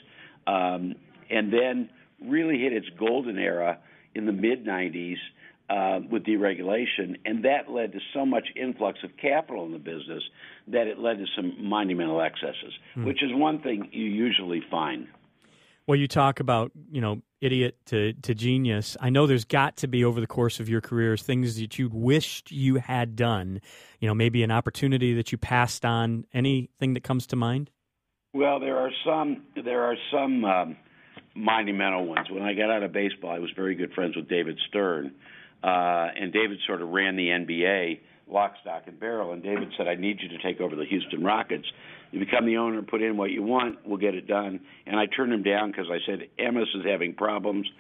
um, 0.47 0.95
and 1.29 1.53
then 1.53 1.91
really 2.23 2.59
hit 2.59 2.73
its 2.73 2.89
golden 2.99 3.39
era 3.39 3.81
in 4.17 4.27
the 4.27 4.33
mid 4.33 4.65
90s 4.65 5.17
uh, 5.69 6.01
with 6.11 6.25
deregulation, 6.25 7.17
and 7.25 7.45
that 7.45 7.71
led 7.71 7.93
to 7.93 7.99
so 8.15 8.25
much 8.25 8.49
influx 8.57 8.99
of 9.05 9.11
capital 9.21 9.65
in 9.67 9.73
the 9.73 9.79
business 9.79 10.23
that 10.69 10.87
it 10.87 10.99
led 10.99 11.19
to 11.19 11.27
some 11.35 11.57
monumental 11.59 12.21
excesses, 12.21 12.73
mm. 12.97 13.05
which 13.05 13.23
is 13.23 13.31
one 13.33 13.61
thing 13.61 13.89
you 13.93 14.05
usually 14.05 14.63
find. 14.71 15.07
Well, 15.87 15.97
you 15.97 16.09
talk 16.09 16.41
about 16.41 16.73
you 16.91 17.01
know 17.01 17.23
idiot 17.41 17.77
to, 17.87 18.13
to 18.15 18.35
genius. 18.35 18.97
I 19.01 19.11
know 19.11 19.27
there's 19.27 19.45
got 19.45 19.77
to 19.79 19.89
be 19.89 20.05
over 20.05 20.21
the 20.21 20.27
course 20.27 20.59
of 20.59 20.69
your 20.69 20.81
careers 20.81 21.23
things 21.23 21.61
that 21.61 21.79
you 21.79 21.89
wished 21.93 22.51
you 22.51 22.77
had 22.77 23.15
done. 23.15 23.61
You 24.01 24.09
know, 24.09 24.15
maybe 24.15 24.43
an 24.43 24.51
opportunity 24.51 25.15
that 25.15 25.31
you 25.31 25.39
passed 25.39 25.85
on. 25.85 26.25
Anything 26.33 26.95
that 26.95 27.05
comes 27.05 27.27
to 27.29 27.37
mind? 27.37 27.71
Well, 28.35 28.59
there 28.59 28.79
are 28.79 28.91
some. 29.05 29.45
There 29.65 29.83
are 29.83 29.97
some. 30.11 30.45
Um, 30.45 30.77
monumental 31.37 32.07
ones. 32.07 32.29
When 32.31 32.43
I 32.43 32.55
got 32.55 32.71
out 32.71 32.83
of 32.83 32.93
baseball, 32.93 33.31
I 33.31 33.39
was 33.39 33.51
very 33.55 33.75
good 33.75 33.93
friends 33.93 34.17
with 34.17 34.29
David 34.29 34.59
Stern, 34.69 35.13
uh, 35.63 36.09
and 36.17 36.33
David 36.33 36.59
sort 36.67 36.83
of 36.83 36.89
ran 36.89 37.17
the 37.17 37.29
NBA 37.29 38.01
lock, 38.29 38.55
stock, 38.61 38.83
and 38.87 38.99
barrel. 38.99 39.33
And 39.33 39.43
David 39.43 39.73
said, 39.77 39.87
"I 39.87 39.95
need 39.95 40.21
you 40.21 40.29
to 40.29 40.39
take 40.39 40.61
over 40.61 40.75
the 40.75 40.85
Houston 40.85 41.23
Rockets. 41.23 41.67
You 42.11 42.19
become 42.21 42.47
the 42.47 42.57
owner, 42.57 42.83
put 42.83 43.03
in 43.03 43.17
what 43.17 43.31
you 43.31 43.43
want, 43.43 43.87
we'll 43.87 43.99
get 43.99 44.15
it 44.15 44.27
done." 44.27 44.61
And 44.87 44.99
I 44.99 45.07
turned 45.07 45.33
him 45.33 45.43
down 45.43 45.71
because 45.71 45.87
I 45.91 45.99
said, 46.07 46.29
"Emmis 46.39 46.75
is 46.75 46.85
having 46.85 47.15
problems. 47.15 47.71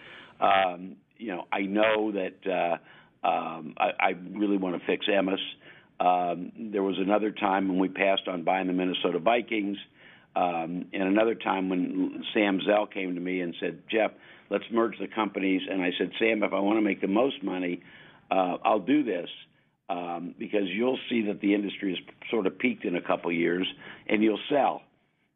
Um, 0.40 0.96
you 1.18 1.28
know, 1.28 1.46
I 1.50 1.62
know 1.62 2.12
that 2.12 2.46
uh, 2.46 3.26
um, 3.26 3.74
I, 3.78 3.90
I 3.98 4.10
really 4.32 4.56
want 4.56 4.78
to 4.80 4.86
fix 4.86 5.06
Emmis." 5.06 5.40
Um, 5.98 6.52
there 6.58 6.82
was 6.82 6.98
another 6.98 7.30
time 7.30 7.68
when 7.68 7.78
we 7.78 7.88
passed 7.88 8.28
on 8.28 8.42
buying 8.42 8.66
the 8.66 8.72
Minnesota 8.72 9.18
Vikings. 9.18 9.78
Um, 10.36 10.84
and 10.92 11.02
another 11.02 11.34
time 11.34 11.70
when 11.70 12.22
Sam 12.34 12.60
Zell 12.66 12.86
came 12.86 13.14
to 13.14 13.20
me 13.20 13.40
and 13.40 13.54
said, 13.58 13.78
Jeff, 13.90 14.10
let's 14.50 14.64
merge 14.70 14.98
the 14.98 15.08
companies. 15.08 15.62
And 15.68 15.82
I 15.82 15.92
said, 15.98 16.10
Sam, 16.18 16.42
if 16.42 16.52
I 16.52 16.60
want 16.60 16.76
to 16.76 16.82
make 16.82 17.00
the 17.00 17.08
most 17.08 17.42
money, 17.42 17.82
uh, 18.30 18.58
I'll 18.62 18.80
do 18.80 19.02
this 19.02 19.28
um, 19.88 20.34
because 20.38 20.68
you'll 20.68 20.98
see 21.08 21.22
that 21.22 21.40
the 21.40 21.54
industry 21.54 21.90
has 21.90 22.14
sort 22.30 22.46
of 22.46 22.58
peaked 22.58 22.84
in 22.84 22.96
a 22.96 23.00
couple 23.00 23.32
years 23.32 23.66
and 24.08 24.22
you'll 24.22 24.38
sell. 24.50 24.82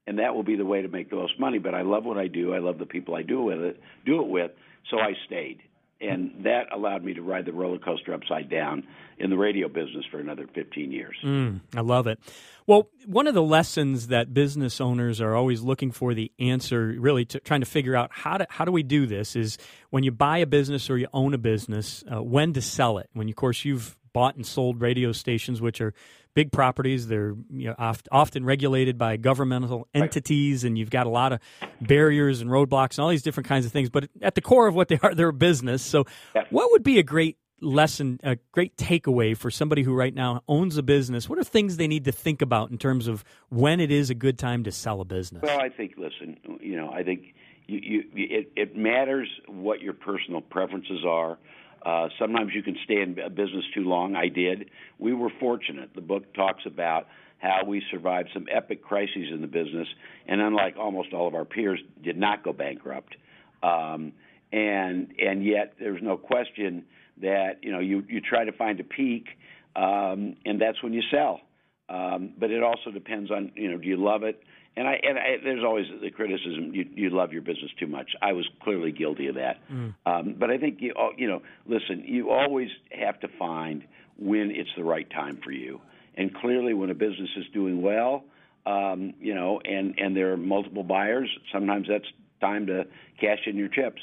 And 0.07 0.19
that 0.19 0.35
will 0.35 0.43
be 0.43 0.57
the 0.57 0.67
way 0.67 0.83
to 0.83 0.89
make 0.89 1.09
the 1.09 1.17
most 1.17 1.41
money. 1.41 1.59
But 1.59 1.75
I 1.75 1.81
love 1.81 2.05
what 2.05 2.19
I 2.19 2.27
do. 2.27 2.53
I 2.53 2.59
love 2.59 2.79
the 2.79 2.87
people 2.87 3.15
I 3.15 3.23
do 3.23 3.41
with 3.43 3.61
it, 3.61 3.81
do 4.05 4.21
it 4.21 4.29
with. 4.29 4.51
So 4.91 4.99
I 4.99 5.13
stayed. 5.27 5.61
And 6.01 6.45
that 6.45 6.73
allowed 6.73 7.05
me 7.05 7.15
to 7.15 7.23
ride 7.23 7.45
the 7.45 7.53
roller 7.53 7.79
coaster 7.79 8.15
upside 8.15 8.49
down 8.49 8.87
in 9.19 9.29
the 9.29 9.37
radio 9.37 9.69
business 9.69 10.05
for 10.11 10.19
another 10.19 10.47
15 10.55 10.91
years. 10.91 11.17
Mm, 11.23 11.61
I 11.77 11.83
love 11.83 12.07
it. 12.07 12.19
Well, 12.67 12.89
one 13.05 13.27
of 13.27 13.35
the 13.35 13.43
lessons 13.43 14.07
that 14.07 14.33
business 14.33 14.81
owners 14.81 15.21
are 15.21 15.35
always 15.35 15.61
looking 15.61 15.91
for 15.91 16.15
the 16.15 16.33
answer, 16.39 16.95
really 16.99 17.25
to, 17.27 17.41
trying 17.41 17.61
to 17.61 17.67
figure 17.67 17.97
out 17.97 18.11
how 18.13 18.39
to 18.39 18.47
how 18.49 18.65
do 18.65 18.73
we 18.73 18.83
do 18.83 19.07
this, 19.07 19.37
is 19.37 19.59
when 19.91 20.05
you 20.05 20.11
buy 20.11 20.39
a 20.39 20.47
business 20.47 20.89
or 20.89 20.97
you 20.97 21.09
own 21.13 21.35
a 21.35 21.39
business, 21.39 22.03
uh, 22.11 22.23
when 22.23 22.53
to 22.55 22.63
sell 22.63 22.99
it. 22.99 23.11
When, 23.13 23.29
of 23.29 23.37
course, 23.37 23.65
you've 23.65 23.97
bought 24.13 24.37
and 24.37 24.47
sold 24.47 24.81
radio 24.81 25.13
stations, 25.13 25.61
which 25.61 25.81
are 25.81 25.95
big 26.35 26.53
properties. 26.53 27.09
They're 27.09 27.35
you 27.51 27.69
know, 27.69 27.75
oft, 27.79 28.09
often 28.13 28.45
regulated 28.45 28.99
by 28.99 29.17
governmental 29.17 29.89
entities, 29.95 30.65
and 30.65 30.79
you've 30.79 30.91
got 30.91 31.07
a 31.07 31.11
lot 31.11 31.33
of 31.33 31.41
barriers 31.81 32.41
and 32.41 32.51
roadblocks 32.51 32.99
and 32.99 33.01
all 33.01 33.09
these 33.09 33.23
different 33.23 33.49
kinds 33.49 33.67
of 33.67 33.73
things. 33.73 33.91
But 33.91 34.09
at 34.23 34.35
the 34.35 34.41
core 34.41 34.67
of 34.67 34.75
what 34.75 34.89
they 34.89 34.99
are, 35.03 35.15
they're 35.15 35.29
a 35.29 35.33
business. 35.33 35.83
So, 35.83 36.05
yeah. 36.35 36.45
what 36.51 36.71
would 36.73 36.83
be 36.83 36.99
a 36.99 37.03
great 37.03 37.37
lesson, 37.61 38.19
a 38.23 38.37
great 38.53 38.77
takeaway 38.77 39.37
for 39.37 39.51
somebody 39.51 39.83
who 39.83 39.95
right 39.95 40.15
now 40.15 40.43
owns 40.49 40.77
a 40.77 40.83
business? 40.83 41.29
What 41.29 41.39
are 41.39 41.45
things 41.45 41.77
they 41.77 41.89
need 41.89 42.05
to 42.07 42.13
think 42.13 42.43
about 42.43 42.71
in 42.71 42.79
terms 42.79 43.07
of 43.07 43.25
when 43.49 43.81
it 43.81 43.91
is 43.91 44.11
a 44.11 44.15
good 44.15 44.39
time 44.39 44.65
to 44.65 44.73
sell 44.73 45.01
a 45.01 45.05
business? 45.05 45.43
Well, 45.43 45.61
I 45.61 45.69
think, 45.69 45.95
listen, 45.97 46.39
you 46.61 46.77
know, 46.77 46.91
I 46.91 47.03
think 47.03 47.35
you, 47.67 47.79
you, 47.79 48.03
it, 48.15 48.53
it 48.57 48.77
matters 48.77 49.29
what 49.47 49.81
your 49.81 49.93
personal 49.93 50.41
preferences 50.41 51.05
are. 51.07 51.39
Uh, 51.85 52.09
sometimes 52.19 52.53
you 52.55 52.63
can 52.63 52.77
stay 52.85 53.01
in 53.01 53.15
business 53.15 53.65
too 53.75 53.85
long. 53.85 54.15
I 54.15 54.29
did. 54.29 54.71
We 54.99 55.15
were 55.15 55.31
fortunate. 55.41 55.91
The 55.95 56.01
book 56.01 56.33
talks 56.35 56.63
about 56.67 57.07
how 57.39 57.65
we 57.67 57.83
survived 57.91 58.29
some 58.35 58.47
epic 58.53 58.83
crises 58.83 59.29
in 59.33 59.41
the 59.41 59.47
business, 59.47 59.89
and 60.27 60.41
unlike 60.41 60.77
almost 60.79 61.15
all 61.15 61.27
of 61.27 61.35
our 61.35 61.47
peers, 61.47 61.81
did 62.03 62.19
not 62.19 62.45
go 62.45 62.53
bankrupt. 62.53 63.17
Um, 63.63 64.13
and 64.53 65.15
and 65.19 65.45
yet, 65.45 65.75
there's 65.79 66.03
no 66.03 66.17
question 66.17 66.85
that 67.23 67.59
you 67.63 67.73
know 67.73 67.79
you 67.79 68.05
you 68.09 68.21
try 68.21 68.45
to 68.45 68.53
find 68.53 68.79
a 68.81 68.85
peak, 68.85 69.29
um, 69.75 70.37
and 70.45 70.61
that's 70.61 70.83
when 70.83 70.93
you 70.93 71.03
sell. 71.11 71.41
Um, 71.89 72.35
but 72.39 72.51
it 72.51 72.63
also 72.63 72.91
depends 72.93 73.31
on 73.31 73.53
you 73.55 73.71
know 73.71 73.79
do 73.79 73.89
you 73.89 73.97
love 73.97 74.23
it 74.23 74.43
and 74.77 74.87
I 74.89 74.95
and 75.03 75.19
I, 75.19 75.37
there's 75.43 75.65
always 75.65 75.87
the 76.01 76.11
criticism 76.11 76.73
you 76.73 76.87
you 76.95 77.11
love 77.11 77.33
your 77.33 77.43
business 77.43 77.71
too 77.79 77.87
much. 77.87 78.11
I 78.23 78.33
was 78.33 78.49
clearly 78.63 78.93
guilty 78.93 79.27
of 79.27 79.35
that. 79.35 79.59
Mm. 79.71 79.95
Um, 80.07 80.35
but 80.39 80.51
I 80.51 80.59
think 80.59 80.81
you 80.81 80.95
you 81.17 81.29
know 81.29 81.43
listen, 81.67 82.05
you 82.07 82.31
always 82.31 82.69
have 82.93 83.21
to 83.21 83.29
find 83.39 83.85
when 84.19 84.51
it's 84.51 84.71
the 84.77 84.85
right 84.85 85.09
time 85.11 85.41
for 85.43 85.51
you. 85.51 85.81
And 86.17 86.35
clearly, 86.35 86.75
when 86.75 86.91
a 86.91 86.95
business 86.95 87.31
is 87.37 87.47
doing 87.53 87.83
well, 87.83 88.25
um, 88.67 89.15
you 89.21 89.35
know, 89.35 89.61
and 89.65 89.99
and 89.99 90.17
there 90.17 90.33
are 90.33 90.37
multiple 90.37 90.83
buyers, 90.83 91.29
sometimes 91.53 91.87
that's 91.89 92.07
time 92.41 92.67
to 92.67 92.87
cash 93.21 93.41
in 93.47 93.57
your 93.57 93.69
chips. 93.69 94.01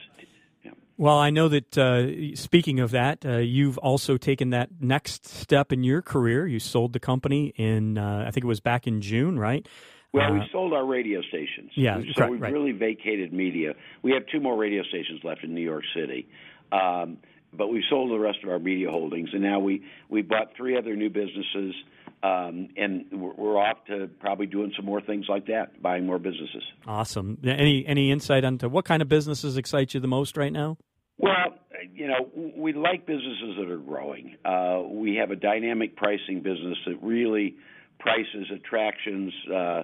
Well, 1.00 1.20
I 1.20 1.30
know 1.30 1.48
that 1.50 1.78
uh, 1.78 2.36
speaking 2.36 2.80
of 2.80 2.90
that, 2.90 3.24
uh, 3.24 3.38
you've 3.38 3.78
also 3.78 4.18
taken 4.18 4.50
that 4.50 4.70
next 4.82 5.28
step 5.28 5.72
in 5.72 5.84
your 5.84 6.02
career. 6.02 6.48
You 6.48 6.60
sold 6.60 6.94
the 6.94 7.00
company 7.00 7.54
in, 7.56 8.00
uh, 8.00 8.26
I 8.28 8.32
think 8.32 8.44
it 8.44 8.48
was 8.48 8.62
back 8.62 8.88
in 8.88 9.00
June, 9.00 9.38
right? 9.38 9.68
Well, 10.14 10.34
we 10.34 10.40
uh, 10.40 10.44
sold 10.52 10.74
our 10.74 10.86
radio 10.86 11.22
stations. 11.22 11.72
Yeah, 11.76 12.02
so 12.16 12.22
right, 12.22 12.32
we've 12.32 12.42
right. 12.42 12.54
really 12.54 12.72
vacated 12.72 13.34
media. 13.34 13.74
We 14.04 14.12
have 14.14 14.24
two 14.32 14.40
more 14.40 14.58
radio 14.58 14.84
stations 14.84 15.22
left 15.24 15.44
in 15.44 15.54
New 15.54 15.62
York 15.62 15.84
City, 15.96 16.28
um, 16.72 17.18
but 17.54 17.68
we 17.68 17.84
sold 17.90 18.12
the 18.12 18.20
rest 18.20 18.40
of 18.44 18.50
our 18.50 18.60
media 18.60 18.90
holdings, 18.90 19.30
and 19.34 19.42
now 19.42 19.60
we 19.60 19.84
we 20.10 20.22
bought 20.22 20.56
three 20.56 20.78
other 20.78 20.96
new 20.96 21.10
businesses, 21.10 21.76
um, 22.24 22.70
and 22.78 23.06
we're, 23.12 23.34
we're 23.34 23.58
off 23.58 23.86
to 23.88 24.10
probably 24.20 24.46
doing 24.46 24.72
some 24.76 24.86
more 24.86 25.02
things 25.02 25.26
like 25.28 25.48
that, 25.48 25.82
buying 25.82 26.06
more 26.06 26.20
businesses. 26.20 26.64
Awesome. 26.88 27.38
Any 27.44 27.86
any 27.86 28.12
insight 28.12 28.44
into 28.44 28.70
what 28.70 28.86
kind 28.86 29.02
of 29.02 29.10
businesses 29.10 29.58
excite 29.58 29.94
you 29.94 30.00
the 30.00 30.08
most 30.08 30.38
right 30.38 30.54
now? 30.54 30.78
Well, 31.18 31.58
you 31.94 32.08
know, 32.08 32.30
we 32.56 32.74
like 32.74 33.06
businesses 33.06 33.56
that 33.60 33.70
are 33.70 33.78
growing. 33.78 34.36
Uh, 34.46 34.84
we 34.88 35.16
have 35.16 35.32
a 35.32 35.36
dynamic 35.36 35.96
pricing 35.96 36.42
business 36.42 36.78
that 36.86 36.98
really 37.02 37.56
prices 38.00 38.48
attractions, 38.54 39.34
uh, 39.54 39.84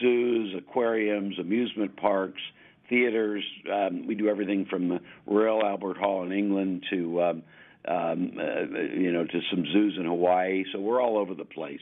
zoos, 0.00 0.54
aquariums, 0.56 1.38
amusement 1.38 1.96
parks, 1.96 2.40
theaters. 2.88 3.44
Um, 3.72 4.06
we 4.06 4.14
do 4.14 4.28
everything 4.28 4.66
from 4.68 4.88
the 4.88 5.00
Royal 5.26 5.64
Albert 5.64 5.96
Hall 5.96 6.24
in 6.24 6.32
England 6.32 6.84
to 6.90 7.22
um, 7.22 7.42
um, 7.88 8.32
uh, 8.38 8.80
you 8.94 9.12
know 9.12 9.24
to 9.24 9.40
some 9.50 9.64
zoos 9.72 9.96
in 9.98 10.06
Hawaii. 10.06 10.64
So 10.72 10.80
we're 10.80 11.00
all 11.00 11.18
over 11.18 11.34
the 11.34 11.44
place. 11.44 11.80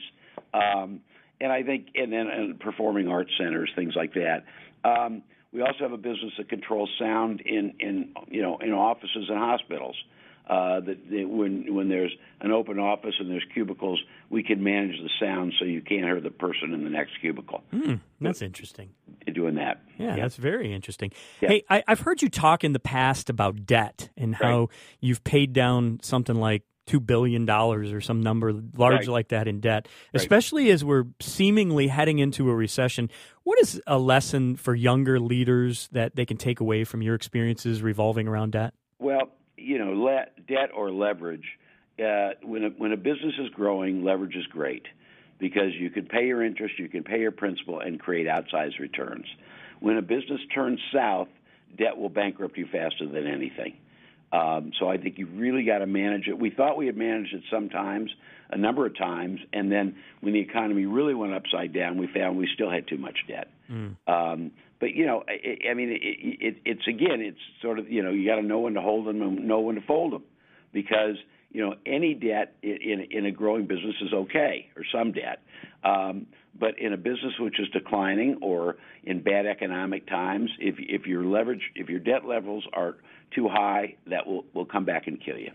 Um, 0.53 1.01
and 1.39 1.51
I 1.51 1.63
think, 1.63 1.87
and 1.95 2.13
then 2.13 2.27
and 2.27 2.59
performing 2.59 3.07
arts 3.07 3.31
centers, 3.37 3.71
things 3.75 3.93
like 3.95 4.13
that. 4.13 4.43
Um, 4.83 5.23
we 5.51 5.61
also 5.61 5.79
have 5.79 5.91
a 5.91 5.97
business 5.97 6.31
that 6.37 6.49
controls 6.49 6.89
sound 6.97 7.41
in, 7.41 7.73
in 7.79 8.13
you 8.29 8.41
know 8.41 8.57
in 8.59 8.71
offices 8.71 9.25
and 9.27 9.37
hospitals 9.37 9.95
uh, 9.95 10.11
that, 10.51 10.97
that 11.09 11.29
when 11.29 11.73
when 11.73 11.87
there's 11.87 12.11
an 12.41 12.51
open 12.51 12.77
office 12.77 13.15
and 13.19 13.29
there's 13.29 13.45
cubicles, 13.53 14.01
we 14.29 14.43
can 14.43 14.63
manage 14.63 14.97
the 15.01 15.09
sound 15.19 15.53
so 15.57 15.65
you 15.65 15.81
can't 15.81 16.03
hear 16.03 16.19
the 16.19 16.29
person 16.29 16.73
in 16.73 16.83
the 16.83 16.89
next 16.89 17.11
cubicle. 17.21 17.63
Mm, 17.73 18.01
that's 18.19 18.41
interesting. 18.41 18.89
Doing 19.33 19.55
that, 19.55 19.81
yeah, 19.97 20.07
yeah. 20.07 20.15
that's 20.23 20.35
very 20.35 20.73
interesting. 20.73 21.11
Yeah. 21.39 21.49
Hey, 21.49 21.63
I, 21.69 21.83
have 21.87 22.01
heard 22.01 22.21
you 22.21 22.29
talk 22.29 22.63
in 22.63 22.73
the 22.73 22.79
past 22.79 23.29
about 23.29 23.65
debt 23.65 24.09
and 24.17 24.35
how 24.35 24.59
right. 24.59 24.69
you've 24.99 25.23
paid 25.23 25.53
down 25.53 25.99
something 26.01 26.35
like 26.35 26.63
two 26.85 26.99
billion 26.99 27.45
dollars 27.45 27.93
or 27.93 28.01
some 28.01 28.21
number 28.21 28.51
large 28.75 29.07
right. 29.07 29.07
like 29.07 29.27
that 29.29 29.47
in 29.47 29.61
debt, 29.61 29.87
especially 30.13 30.65
right. 30.65 30.73
as 30.73 30.83
we're 30.83 31.05
seemingly 31.21 31.87
heading 31.87 32.19
into 32.19 32.49
a 32.49 32.55
recession. 32.55 33.09
What 33.43 33.59
is 33.59 33.81
a 33.87 33.97
lesson 33.97 34.57
for 34.57 34.75
younger 34.75 35.19
leaders 35.19 35.87
that 35.93 36.15
they 36.15 36.25
can 36.25 36.35
take 36.35 36.59
away 36.59 36.83
from 36.83 37.01
your 37.01 37.15
experiences 37.15 37.81
revolving 37.81 38.27
around 38.27 38.51
debt? 38.51 38.73
Well, 38.99 39.29
you 39.61 39.77
know, 39.77 39.93
le- 39.93 40.25
debt 40.47 40.69
or 40.75 40.91
leverage. 40.91 41.45
Uh, 41.99 42.31
when 42.43 42.63
a, 42.63 42.69
when 42.69 42.91
a 42.93 42.97
business 42.97 43.33
is 43.39 43.49
growing, 43.49 44.03
leverage 44.03 44.35
is 44.35 44.45
great 44.47 44.85
because 45.39 45.73
you 45.77 45.89
can 45.89 46.05
pay 46.05 46.25
your 46.25 46.43
interest, 46.43 46.75
you 46.79 46.87
can 46.87 47.03
pay 47.03 47.19
your 47.19 47.31
principal, 47.31 47.79
and 47.79 47.99
create 47.99 48.27
outsized 48.27 48.79
returns. 48.79 49.25
When 49.79 49.97
a 49.97 50.01
business 50.01 50.39
turns 50.53 50.79
south, 50.93 51.27
debt 51.77 51.97
will 51.97 52.09
bankrupt 52.09 52.57
you 52.57 52.67
faster 52.71 53.07
than 53.07 53.27
anything. 53.27 53.73
Um, 54.31 54.71
so 54.79 54.87
I 54.87 54.97
think 54.97 55.17
you 55.17 55.27
really 55.27 55.65
got 55.65 55.79
to 55.79 55.87
manage 55.87 56.27
it. 56.27 56.39
We 56.39 56.51
thought 56.51 56.77
we 56.77 56.85
had 56.85 56.95
managed 56.95 57.33
it 57.33 57.43
sometimes, 57.51 58.09
a 58.49 58.57
number 58.57 58.85
of 58.85 58.97
times, 58.97 59.39
and 59.51 59.71
then 59.71 59.95
when 60.21 60.33
the 60.33 60.39
economy 60.39 60.85
really 60.85 61.13
went 61.13 61.33
upside 61.33 61.73
down, 61.73 61.97
we 61.97 62.07
found 62.07 62.37
we 62.37 62.47
still 62.53 62.71
had 62.71 62.87
too 62.87 62.97
much 62.97 63.17
debt. 63.27 63.47
Mm. 63.69 63.95
Um, 64.07 64.51
but 64.81 64.95
you 64.95 65.05
know, 65.05 65.23
I, 65.29 65.69
I 65.69 65.73
mean, 65.75 65.91
it, 65.91 66.01
it, 66.01 66.57
it's 66.65 66.87
again, 66.87 67.21
it's 67.21 67.39
sort 67.61 67.79
of 67.79 67.89
you 67.89 68.03
know, 68.03 68.09
you 68.09 68.27
got 68.27 68.35
to 68.35 68.41
know 68.41 68.59
when 68.59 68.73
to 68.73 68.81
hold 68.81 69.07
them 69.07 69.21
and 69.21 69.47
know 69.47 69.61
when 69.61 69.75
to 69.75 69.81
fold 69.81 70.11
them, 70.11 70.23
because 70.73 71.15
you 71.51 71.63
know, 71.63 71.75
any 71.85 72.15
debt 72.15 72.55
in 72.63 73.07
in 73.11 73.25
a 73.27 73.31
growing 73.31 73.67
business 73.67 73.95
is 74.01 74.11
okay, 74.11 74.69
or 74.75 74.83
some 74.91 75.13
debt. 75.13 75.39
Um, 75.83 76.25
but 76.59 76.79
in 76.79 76.93
a 76.93 76.97
business 76.97 77.33
which 77.39 77.59
is 77.59 77.69
declining 77.69 78.39
or 78.41 78.77
in 79.03 79.21
bad 79.21 79.45
economic 79.45 80.07
times, 80.07 80.49
if 80.59 80.75
if 80.79 81.05
your 81.05 81.25
leverage, 81.25 81.71
if 81.75 81.87
your 81.87 81.99
debt 81.99 82.25
levels 82.25 82.65
are 82.73 82.95
too 83.35 83.47
high, 83.47 83.95
that 84.07 84.25
will 84.25 84.45
will 84.53 84.65
come 84.65 84.83
back 84.83 85.05
and 85.05 85.23
kill 85.23 85.37
you. 85.37 85.51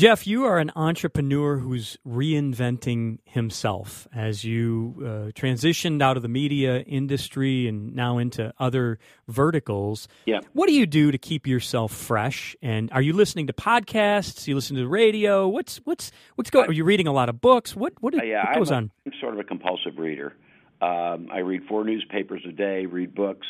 Jeff, 0.00 0.26
you 0.26 0.46
are 0.46 0.58
an 0.58 0.72
entrepreneur 0.76 1.58
who's 1.58 1.98
reinventing 2.08 3.18
himself 3.24 4.08
as 4.14 4.42
you 4.44 4.94
uh, 5.00 5.04
transitioned 5.38 6.00
out 6.00 6.16
of 6.16 6.22
the 6.22 6.28
media 6.28 6.78
industry 6.78 7.68
and 7.68 7.94
now 7.94 8.16
into 8.16 8.50
other 8.58 8.98
verticals. 9.28 10.08
Yeah. 10.24 10.40
What 10.54 10.68
do 10.68 10.72
you 10.72 10.86
do 10.86 11.10
to 11.10 11.18
keep 11.18 11.46
yourself 11.46 11.92
fresh? 11.92 12.56
And 12.62 12.90
are 12.92 13.02
you 13.02 13.12
listening 13.12 13.48
to 13.48 13.52
podcasts? 13.52 14.48
You 14.48 14.54
listen 14.54 14.74
to 14.76 14.84
the 14.84 14.88
radio? 14.88 15.46
What's 15.46 15.82
what's 15.84 16.12
what's 16.36 16.48
going? 16.48 16.70
Are 16.70 16.72
you 16.72 16.84
reading 16.84 17.06
a 17.06 17.12
lot 17.12 17.28
of 17.28 17.42
books? 17.42 17.76
What 17.76 17.92
what, 18.00 18.14
uh, 18.14 18.22
yeah, 18.22 18.46
what 18.46 18.56
goes 18.56 18.70
I'm 18.70 18.74
a, 18.74 18.76
on? 18.78 18.90
I'm 19.04 19.12
sort 19.20 19.34
of 19.34 19.40
a 19.40 19.44
compulsive 19.44 19.98
reader. 19.98 20.34
Um, 20.80 21.28
I 21.30 21.40
read 21.40 21.64
four 21.68 21.84
newspapers 21.84 22.40
a 22.48 22.52
day, 22.52 22.86
read 22.86 23.14
books 23.14 23.46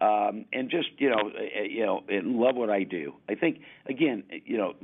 um, 0.00 0.44
and 0.52 0.70
just 0.70 0.88
you 0.98 1.10
know, 1.10 1.30
uh, 1.30 1.62
you 1.62 1.84
know, 1.84 2.02
and 2.08 2.36
love 2.36 2.56
what 2.56 2.70
I 2.70 2.82
do. 2.82 3.14
I 3.28 3.34
think 3.34 3.60
again, 3.88 4.24
you 4.44 4.58
know, 4.58 4.74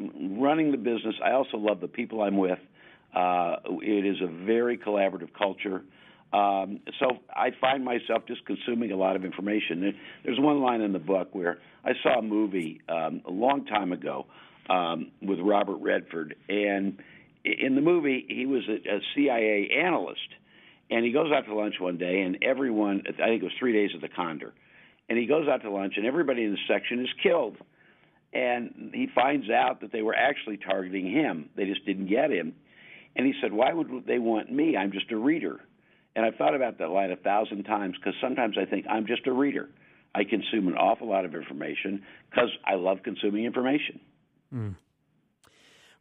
running 0.41 0.71
the 0.71 0.79
business. 0.79 1.15
I 1.25 1.33
also 1.33 1.57
love 1.57 1.81
the 1.81 1.89
people 1.89 2.23
I'm 2.23 2.37
with. 2.37 2.59
Uh, 3.15 3.57
it 3.83 4.07
is 4.07 4.17
a 4.23 4.27
very 4.27 4.79
collaborative 4.79 5.35
culture. 5.37 5.83
Um, 6.33 6.81
so 6.99 7.19
I 7.29 7.51
find 7.61 7.85
myself 7.85 8.23
just 8.27 8.47
consuming 8.47 8.91
a 8.91 8.97
lot 8.97 9.17
of 9.17 9.25
information. 9.25 9.95
There's 10.25 10.41
one 10.41 10.63
line 10.63 10.81
in 10.81 10.95
the 10.95 10.99
book 10.99 11.35
where 11.35 11.59
I 11.85 11.93
saw 12.03 12.21
a 12.21 12.23
movie 12.23 12.81
um, 12.89 13.21
a 13.27 13.31
long 13.31 13.67
time 13.67 13.93
ago 13.93 14.27
um, 14.71 15.11
with 15.21 15.41
Robert 15.41 15.77
Redford, 15.77 16.37
and 16.49 16.97
in 17.45 17.75
the 17.75 17.83
movie 17.83 18.25
he 18.29 18.47
was 18.47 18.63
a, 18.69 18.97
a 18.97 19.01
CIA 19.15 19.69
analyst, 19.85 20.21
and 20.91 21.05
he 21.05 21.13
goes 21.13 21.31
out 21.33 21.45
to 21.47 21.55
lunch 21.55 21.75
one 21.79 21.99
day, 21.99 22.23
and 22.23 22.39
everyone, 22.43 23.03
I 23.07 23.27
think 23.29 23.43
it 23.43 23.45
was 23.45 23.53
three 23.59 23.73
days 23.75 23.91
at 23.95 24.01
the 24.01 24.09
Condor, 24.09 24.55
and 25.09 25.19
he 25.19 25.27
goes 25.27 25.49
out 25.49 25.63
to 25.63 25.71
lunch, 25.71 25.95
and 25.97 26.07
everybody 26.07 26.45
in 26.45 26.53
the 26.53 26.59
section 26.69 27.01
is 27.01 27.09
killed. 27.23 27.57
And 28.33 28.93
he 28.95 29.09
finds 29.15 29.51
out 29.51 29.83
that 29.83 29.93
they 29.93 30.01
were 30.01 30.15
actually 30.15 30.57
targeting 30.57 31.11
him. 31.11 31.51
They 31.55 31.67
just 31.67 31.85
didn't 31.85 32.07
get 32.07 32.31
him. 32.31 32.55
And 33.15 33.27
he 33.27 33.35
said, 33.43 33.53
Why 33.53 33.73
would 33.73 34.07
they 34.07 34.19
want 34.19 34.51
me? 34.51 34.77
I'm 34.77 34.91
just 34.91 35.11
a 35.11 35.17
reader. 35.17 35.61
And 36.17 36.25
I've 36.25 36.37
thought 36.37 36.55
about 36.55 36.79
that 36.79 36.89
line 36.89 37.11
a 37.11 37.17
thousand 37.17 37.65
times 37.65 37.97
because 37.99 38.15
sometimes 38.21 38.57
I 38.59 38.65
think 38.65 38.87
I'm 38.89 39.07
just 39.07 39.27
a 39.27 39.33
reader. 39.33 39.69
I 40.15 40.25
consume 40.25 40.69
an 40.69 40.75
awful 40.75 41.09
lot 41.09 41.25
of 41.25 41.35
information 41.35 42.03
because 42.31 42.51
I 42.67 42.75
love 42.75 42.99
consuming 43.03 43.45
information. 43.45 44.01
Mm. 44.55 44.77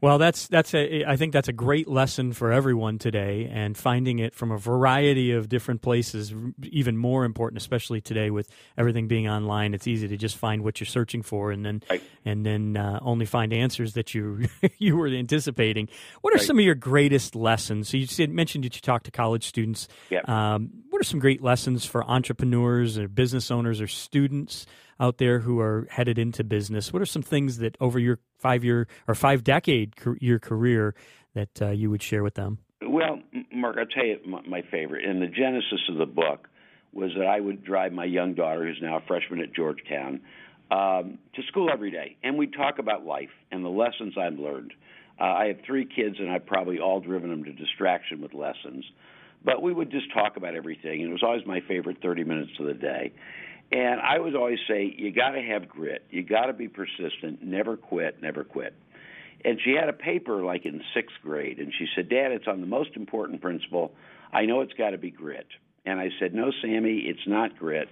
Well, 0.02 0.18
that's 0.18 0.48
that's 0.48 0.74
a 0.74 1.06
I 1.06 1.16
think 1.16 1.32
that's 1.32 1.48
a 1.48 1.54
great 1.54 1.88
lesson 1.88 2.34
for 2.34 2.52
everyone 2.52 2.98
today, 2.98 3.48
and 3.52 3.78
finding 3.78 4.18
it 4.18 4.34
from 4.34 4.52
a 4.52 4.58
variety 4.58 5.32
of 5.32 5.48
different 5.48 5.84
places 5.84 6.34
even 6.64 6.98
more 6.98 7.24
important, 7.24 7.62
especially 7.62 8.02
today 8.02 8.32
with 8.32 8.50
everything 8.80 9.08
being 9.08 9.30
online. 9.30 9.76
It's 9.76 9.86
easy 9.86 10.08
to 10.08 10.18
just 10.18 10.38
find 10.38 10.64
what 10.64 10.80
you're 10.80 10.88
searching 10.88 11.22
for, 11.22 11.52
and 11.52 11.64
then 11.64 11.84
right. 11.88 12.02
and 12.26 12.44
then 12.44 12.78
uh, 12.78 12.98
only 13.04 13.28
find 13.28 13.54
answers 13.54 13.94
that 13.94 14.16
you 14.16 14.48
you 14.80 14.98
were 14.98 15.08
anticipating. 15.08 15.88
What 16.22 16.34
are 16.34 16.38
right. 16.38 16.48
some 16.48 16.58
of 16.58 16.66
your 16.66 16.74
greatest 16.74 17.36
lessons? 17.36 17.90
So 17.90 17.98
you 17.98 18.08
said, 18.08 18.32
mentioned 18.32 18.64
that 18.64 18.74
you 18.74 18.82
talked 18.82 19.06
to 19.06 19.12
college 19.12 19.46
students. 19.46 19.88
Yeah. 20.10 20.22
Um, 20.26 20.72
what 20.90 21.00
are 21.00 21.04
some 21.04 21.20
great 21.20 21.44
lessons 21.44 21.86
for 21.86 22.04
entrepreneurs 22.10 22.98
or 22.98 23.08
business 23.08 23.52
owners 23.52 23.80
or 23.80 23.88
students? 23.88 24.66
Out 25.02 25.18
there 25.18 25.40
who 25.40 25.60
are 25.60 25.88
headed 25.90 26.18
into 26.18 26.44
business? 26.44 26.94
What 26.94 27.02
are 27.02 27.08
some 27.08 27.24
things 27.24 27.58
that 27.58 27.76
over 27.82 28.00
your 28.00 28.20
five 28.38 28.64
year 28.64 28.88
or 29.08 29.16
five 29.16 29.44
decade 29.44 29.96
year 30.22 30.40
career 30.40 30.96
that 31.34 31.62
uh, 31.62 31.70
you 31.72 31.90
would 31.90 32.04
share 32.04 32.24
with 32.24 32.36
them? 32.36 32.60
Well, 32.82 33.20
Mark, 33.54 33.78
I'll 33.78 33.86
tell 33.86 34.06
you 34.06 34.20
my 34.48 34.62
favorite. 34.72 35.04
And 35.06 35.22
the 35.22 35.28
genesis 35.28 35.82
of 35.90 35.98
the 35.98 36.06
book 36.06 36.48
was 36.94 37.12
that 37.18 37.26
I 37.26 37.40
would 37.40 37.64
drive 37.64 37.94
my 37.94 38.06
young 38.06 38.34
daughter, 38.34 38.66
who's 38.66 38.80
now 38.82 38.98
a 38.98 39.02
freshman 39.08 39.40
at 39.40 39.54
Georgetown, 39.54 40.22
um, 40.70 41.18
to 41.36 41.42
school 41.48 41.70
every 41.72 41.92
day, 41.92 42.18
and 42.24 42.38
we'd 42.38 42.54
talk 42.54 42.80
about 42.80 43.06
life 43.06 43.30
and 43.52 43.64
the 43.64 43.70
lessons 43.70 44.14
I've 44.18 44.40
learned. 44.40 44.74
Uh, 45.20 45.24
I 45.24 45.46
have 45.48 45.58
three 45.66 45.86
kids, 45.86 46.16
and 46.20 46.32
I've 46.32 46.46
probably 46.46 46.80
all 46.80 47.00
driven 47.00 47.30
them 47.30 47.44
to 47.44 47.54
distraction 47.54 48.22
with 48.22 48.34
lessons. 48.34 48.86
But 49.44 49.62
we 49.62 49.74
would 49.74 49.92
just 49.92 50.14
talk 50.14 50.38
about 50.38 50.56
everything, 50.56 51.02
and 51.02 51.10
it 51.10 51.12
was 51.12 51.24
always 51.24 51.46
my 51.46 51.62
favorite 51.68 51.98
30 52.02 52.24
minutes 52.24 52.52
of 52.60 52.68
the 52.68 52.74
day. 52.74 53.14
And 53.72 54.02
I 54.02 54.20
would 54.20 54.36
always 54.36 54.60
say, 54.68 54.94
you 54.98 55.12
got 55.12 55.32
to 55.32 55.42
have 55.42 55.70
grit. 55.70 56.04
You 56.10 56.24
got 56.24 56.48
to 56.48 56.54
be 56.54 56.68
persistent. 56.68 57.42
Never 57.42 57.78
quit. 57.78 58.22
Never 58.22 58.44
quit. 58.44 58.74
And 59.44 59.60
she 59.64 59.72
had 59.72 59.90
a 59.90 59.94
paper 59.94 60.44
like 60.44 60.66
in 60.66 60.82
sixth 60.94 61.16
grade, 61.24 61.60
and 61.60 61.74
she 61.78 61.88
said, 61.96 62.10
Dad, 62.10 62.32
it's 62.32 62.48
on 62.48 62.62
the 62.62 62.68
most 62.68 62.92
important 62.96 63.42
principle. 63.42 63.94
I 64.32 64.46
know 64.46 64.62
it's 64.62 64.74
got 64.74 64.92
to 64.92 64.98
be 64.98 65.10
grit. 65.10 65.48
And 65.86 66.00
I 66.00 66.10
said, 66.20 66.34
No, 66.34 66.52
Sammy, 66.62 67.00
it's 67.06 67.26
not 67.26 67.58
grit. 67.58 67.90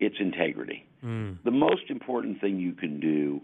It's 0.00 0.16
integrity. 0.18 0.84
Mm. 1.04 1.38
The 1.44 1.52
most 1.52 1.88
important 1.88 2.40
thing 2.40 2.58
you 2.58 2.72
can 2.72 2.98
do 2.98 3.40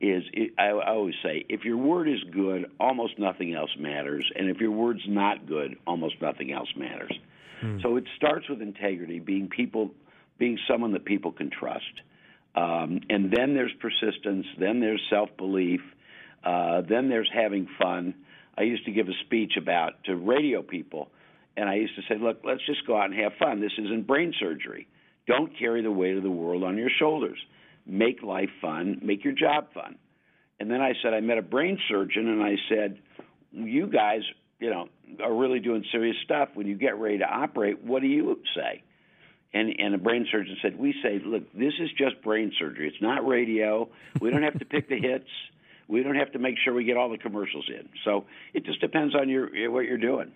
is 0.00 0.24
I, 0.58 0.68
I 0.68 0.90
always 0.90 1.14
say 1.22 1.46
if 1.48 1.64
your 1.64 1.76
word 1.78 2.08
is 2.08 2.22
good, 2.32 2.66
almost 2.78 3.18
nothing 3.18 3.54
else 3.54 3.70
matters, 3.78 4.30
and 4.34 4.50
if 4.50 4.58
your 4.58 4.72
word's 4.72 5.06
not 5.06 5.46
good, 5.46 5.76
almost 5.86 6.16
nothing 6.20 6.52
else 6.52 6.68
matters. 6.76 7.12
Mm. 7.62 7.80
So 7.80 7.96
it 7.96 8.04
starts 8.16 8.48
with 8.48 8.60
integrity, 8.60 9.20
being 9.20 9.48
people 9.48 9.92
being 10.38 10.58
someone 10.68 10.92
that 10.92 11.04
people 11.04 11.32
can 11.32 11.50
trust. 11.50 12.00
Um, 12.54 13.00
and 13.08 13.32
then 13.32 13.54
there's 13.54 13.72
persistence, 13.80 14.46
then 14.58 14.80
there's 14.80 15.00
self 15.08 15.30
belief, 15.36 15.80
uh, 16.44 16.82
then 16.88 17.08
there's 17.08 17.30
having 17.32 17.66
fun. 17.80 18.14
I 18.58 18.62
used 18.62 18.84
to 18.84 18.92
give 18.92 19.08
a 19.08 19.14
speech 19.24 19.52
about 19.56 20.04
to 20.04 20.16
radio 20.16 20.62
people, 20.62 21.08
and 21.56 21.68
I 21.68 21.76
used 21.76 21.94
to 21.96 22.02
say, 22.08 22.20
look, 22.20 22.40
let's 22.44 22.64
just 22.66 22.86
go 22.86 22.96
out 22.96 23.10
and 23.10 23.14
have 23.20 23.32
fun. 23.38 23.60
This 23.60 23.72
isn't 23.78 24.06
brain 24.06 24.34
surgery. 24.38 24.86
Don't 25.26 25.56
carry 25.58 25.82
the 25.82 25.90
weight 25.90 26.16
of 26.16 26.22
the 26.22 26.30
world 26.30 26.64
on 26.64 26.76
your 26.76 26.90
shoulders. 26.98 27.38
Make 27.86 28.22
life 28.22 28.50
fun, 28.60 29.00
make 29.02 29.24
your 29.24 29.32
job 29.32 29.72
fun. 29.72 29.96
And 30.60 30.70
then 30.70 30.80
I 30.80 30.92
said, 31.02 31.14
I 31.14 31.20
met 31.20 31.38
a 31.38 31.42
brain 31.42 31.78
surgeon, 31.88 32.28
and 32.28 32.42
I 32.42 32.56
said, 32.68 32.98
you 33.52 33.86
guys, 33.86 34.20
you 34.60 34.70
know, 34.70 34.88
are 35.22 35.34
really 35.34 35.58
doing 35.58 35.84
serious 35.90 36.16
stuff. 36.24 36.50
When 36.54 36.66
you 36.66 36.76
get 36.76 36.98
ready 36.98 37.18
to 37.18 37.24
operate, 37.24 37.82
what 37.82 38.02
do 38.02 38.08
you 38.08 38.40
say? 38.54 38.82
And 39.54 39.74
and 39.78 39.94
a 39.94 39.98
brain 39.98 40.26
surgeon 40.30 40.56
said, 40.62 40.78
"We 40.78 40.94
say, 41.02 41.20
look, 41.24 41.52
this 41.52 41.74
is 41.78 41.90
just 41.92 42.22
brain 42.22 42.52
surgery. 42.58 42.88
It's 42.88 43.02
not 43.02 43.26
radio. 43.26 43.88
We 44.20 44.30
don't 44.30 44.42
have 44.42 44.58
to 44.58 44.64
pick 44.64 44.88
the 44.88 44.98
hits. 44.98 45.28
We 45.88 46.02
don't 46.02 46.16
have 46.16 46.32
to 46.32 46.38
make 46.38 46.56
sure 46.58 46.72
we 46.72 46.84
get 46.84 46.96
all 46.96 47.10
the 47.10 47.18
commercials 47.18 47.68
in. 47.68 47.88
So 48.04 48.24
it 48.54 48.64
just 48.64 48.80
depends 48.80 49.14
on 49.14 49.28
your 49.28 49.70
what 49.70 49.84
you're 49.84 49.98
doing." 49.98 50.32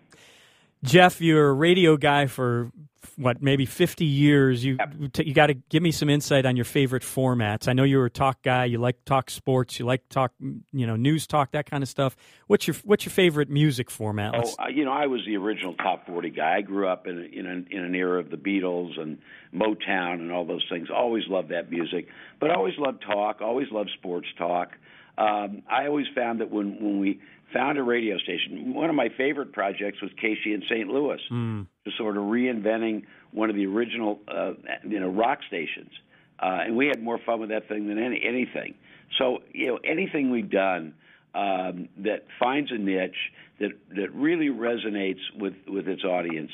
Jeff, 0.82 1.20
you're 1.20 1.48
a 1.48 1.52
radio 1.52 1.96
guy 1.96 2.26
for 2.26 2.70
what 3.16 3.40
maybe 3.40 3.64
50 3.64 4.04
years. 4.04 4.64
You 4.64 4.78
you 5.18 5.32
got 5.32 5.46
to 5.46 5.54
give 5.54 5.82
me 5.82 5.90
some 5.90 6.10
insight 6.10 6.44
on 6.44 6.56
your 6.56 6.64
favorite 6.64 7.02
formats. 7.02 7.66
I 7.66 7.72
know 7.72 7.84
you're 7.84 8.06
a 8.06 8.10
talk 8.10 8.42
guy. 8.42 8.66
You 8.66 8.78
like 8.78 9.04
talk 9.04 9.30
sports. 9.30 9.78
You 9.78 9.86
like 9.86 10.08
talk 10.08 10.32
you 10.40 10.86
know 10.86 10.96
news 10.96 11.26
talk 11.26 11.52
that 11.52 11.68
kind 11.68 11.82
of 11.82 11.88
stuff. 11.88 12.16
What's 12.46 12.66
your 12.66 12.76
what's 12.84 13.04
your 13.04 13.12
favorite 13.12 13.48
music 13.48 13.90
format? 13.90 14.34
Oh, 14.36 14.54
uh, 14.62 14.68
you 14.68 14.84
know, 14.84 14.92
I 14.92 15.06
was 15.06 15.22
the 15.26 15.36
original 15.36 15.74
top 15.74 16.06
40 16.06 16.30
guy. 16.30 16.56
I 16.56 16.60
grew 16.60 16.88
up 16.88 17.06
in 17.06 17.18
in 17.32 17.46
an, 17.46 17.68
in 17.70 17.84
an 17.84 17.94
era 17.94 18.20
of 18.20 18.30
the 18.30 18.36
Beatles 18.36 19.00
and 19.00 19.18
Motown 19.54 20.14
and 20.14 20.30
all 20.30 20.44
those 20.44 20.64
things. 20.70 20.88
Always 20.94 21.24
loved 21.28 21.50
that 21.50 21.70
music, 21.70 22.08
but 22.38 22.50
always 22.50 22.74
loved 22.78 23.02
talk. 23.02 23.40
Always 23.40 23.68
loved 23.70 23.90
sports 23.98 24.28
talk. 24.36 24.72
Um, 25.18 25.62
I 25.70 25.86
always 25.86 26.06
found 26.14 26.40
that 26.40 26.50
when 26.50 26.76
when 26.82 27.00
we 27.00 27.20
found 27.52 27.78
a 27.78 27.82
radio 27.82 28.18
station. 28.18 28.74
One 28.74 28.90
of 28.90 28.96
my 28.96 29.08
favorite 29.16 29.52
projects 29.52 30.00
was 30.02 30.10
KSHE 30.22 30.54
in 30.54 30.62
St. 30.68 30.88
Louis, 30.88 31.20
mm. 31.30 31.66
just 31.84 31.96
sort 31.96 32.16
of 32.16 32.24
reinventing 32.24 33.04
one 33.32 33.50
of 33.50 33.56
the 33.56 33.66
original, 33.66 34.20
uh, 34.28 34.52
you 34.86 35.00
know, 35.00 35.08
rock 35.08 35.40
stations. 35.46 35.90
Uh, 36.38 36.58
and 36.66 36.76
we 36.76 36.86
had 36.86 37.02
more 37.02 37.18
fun 37.24 37.40
with 37.40 37.50
that 37.50 37.68
thing 37.68 37.88
than 37.88 37.98
any, 37.98 38.20
anything. 38.22 38.74
So, 39.18 39.42
you 39.52 39.68
know, 39.68 39.78
anything 39.84 40.30
we've 40.30 40.50
done 40.50 40.94
um, 41.34 41.88
that 41.98 42.26
finds 42.38 42.72
a 42.72 42.78
niche 42.78 43.32
that 43.60 43.70
that 43.90 44.12
really 44.14 44.48
resonates 44.48 45.20
with 45.38 45.54
with 45.66 45.88
its 45.88 46.04
audience 46.04 46.50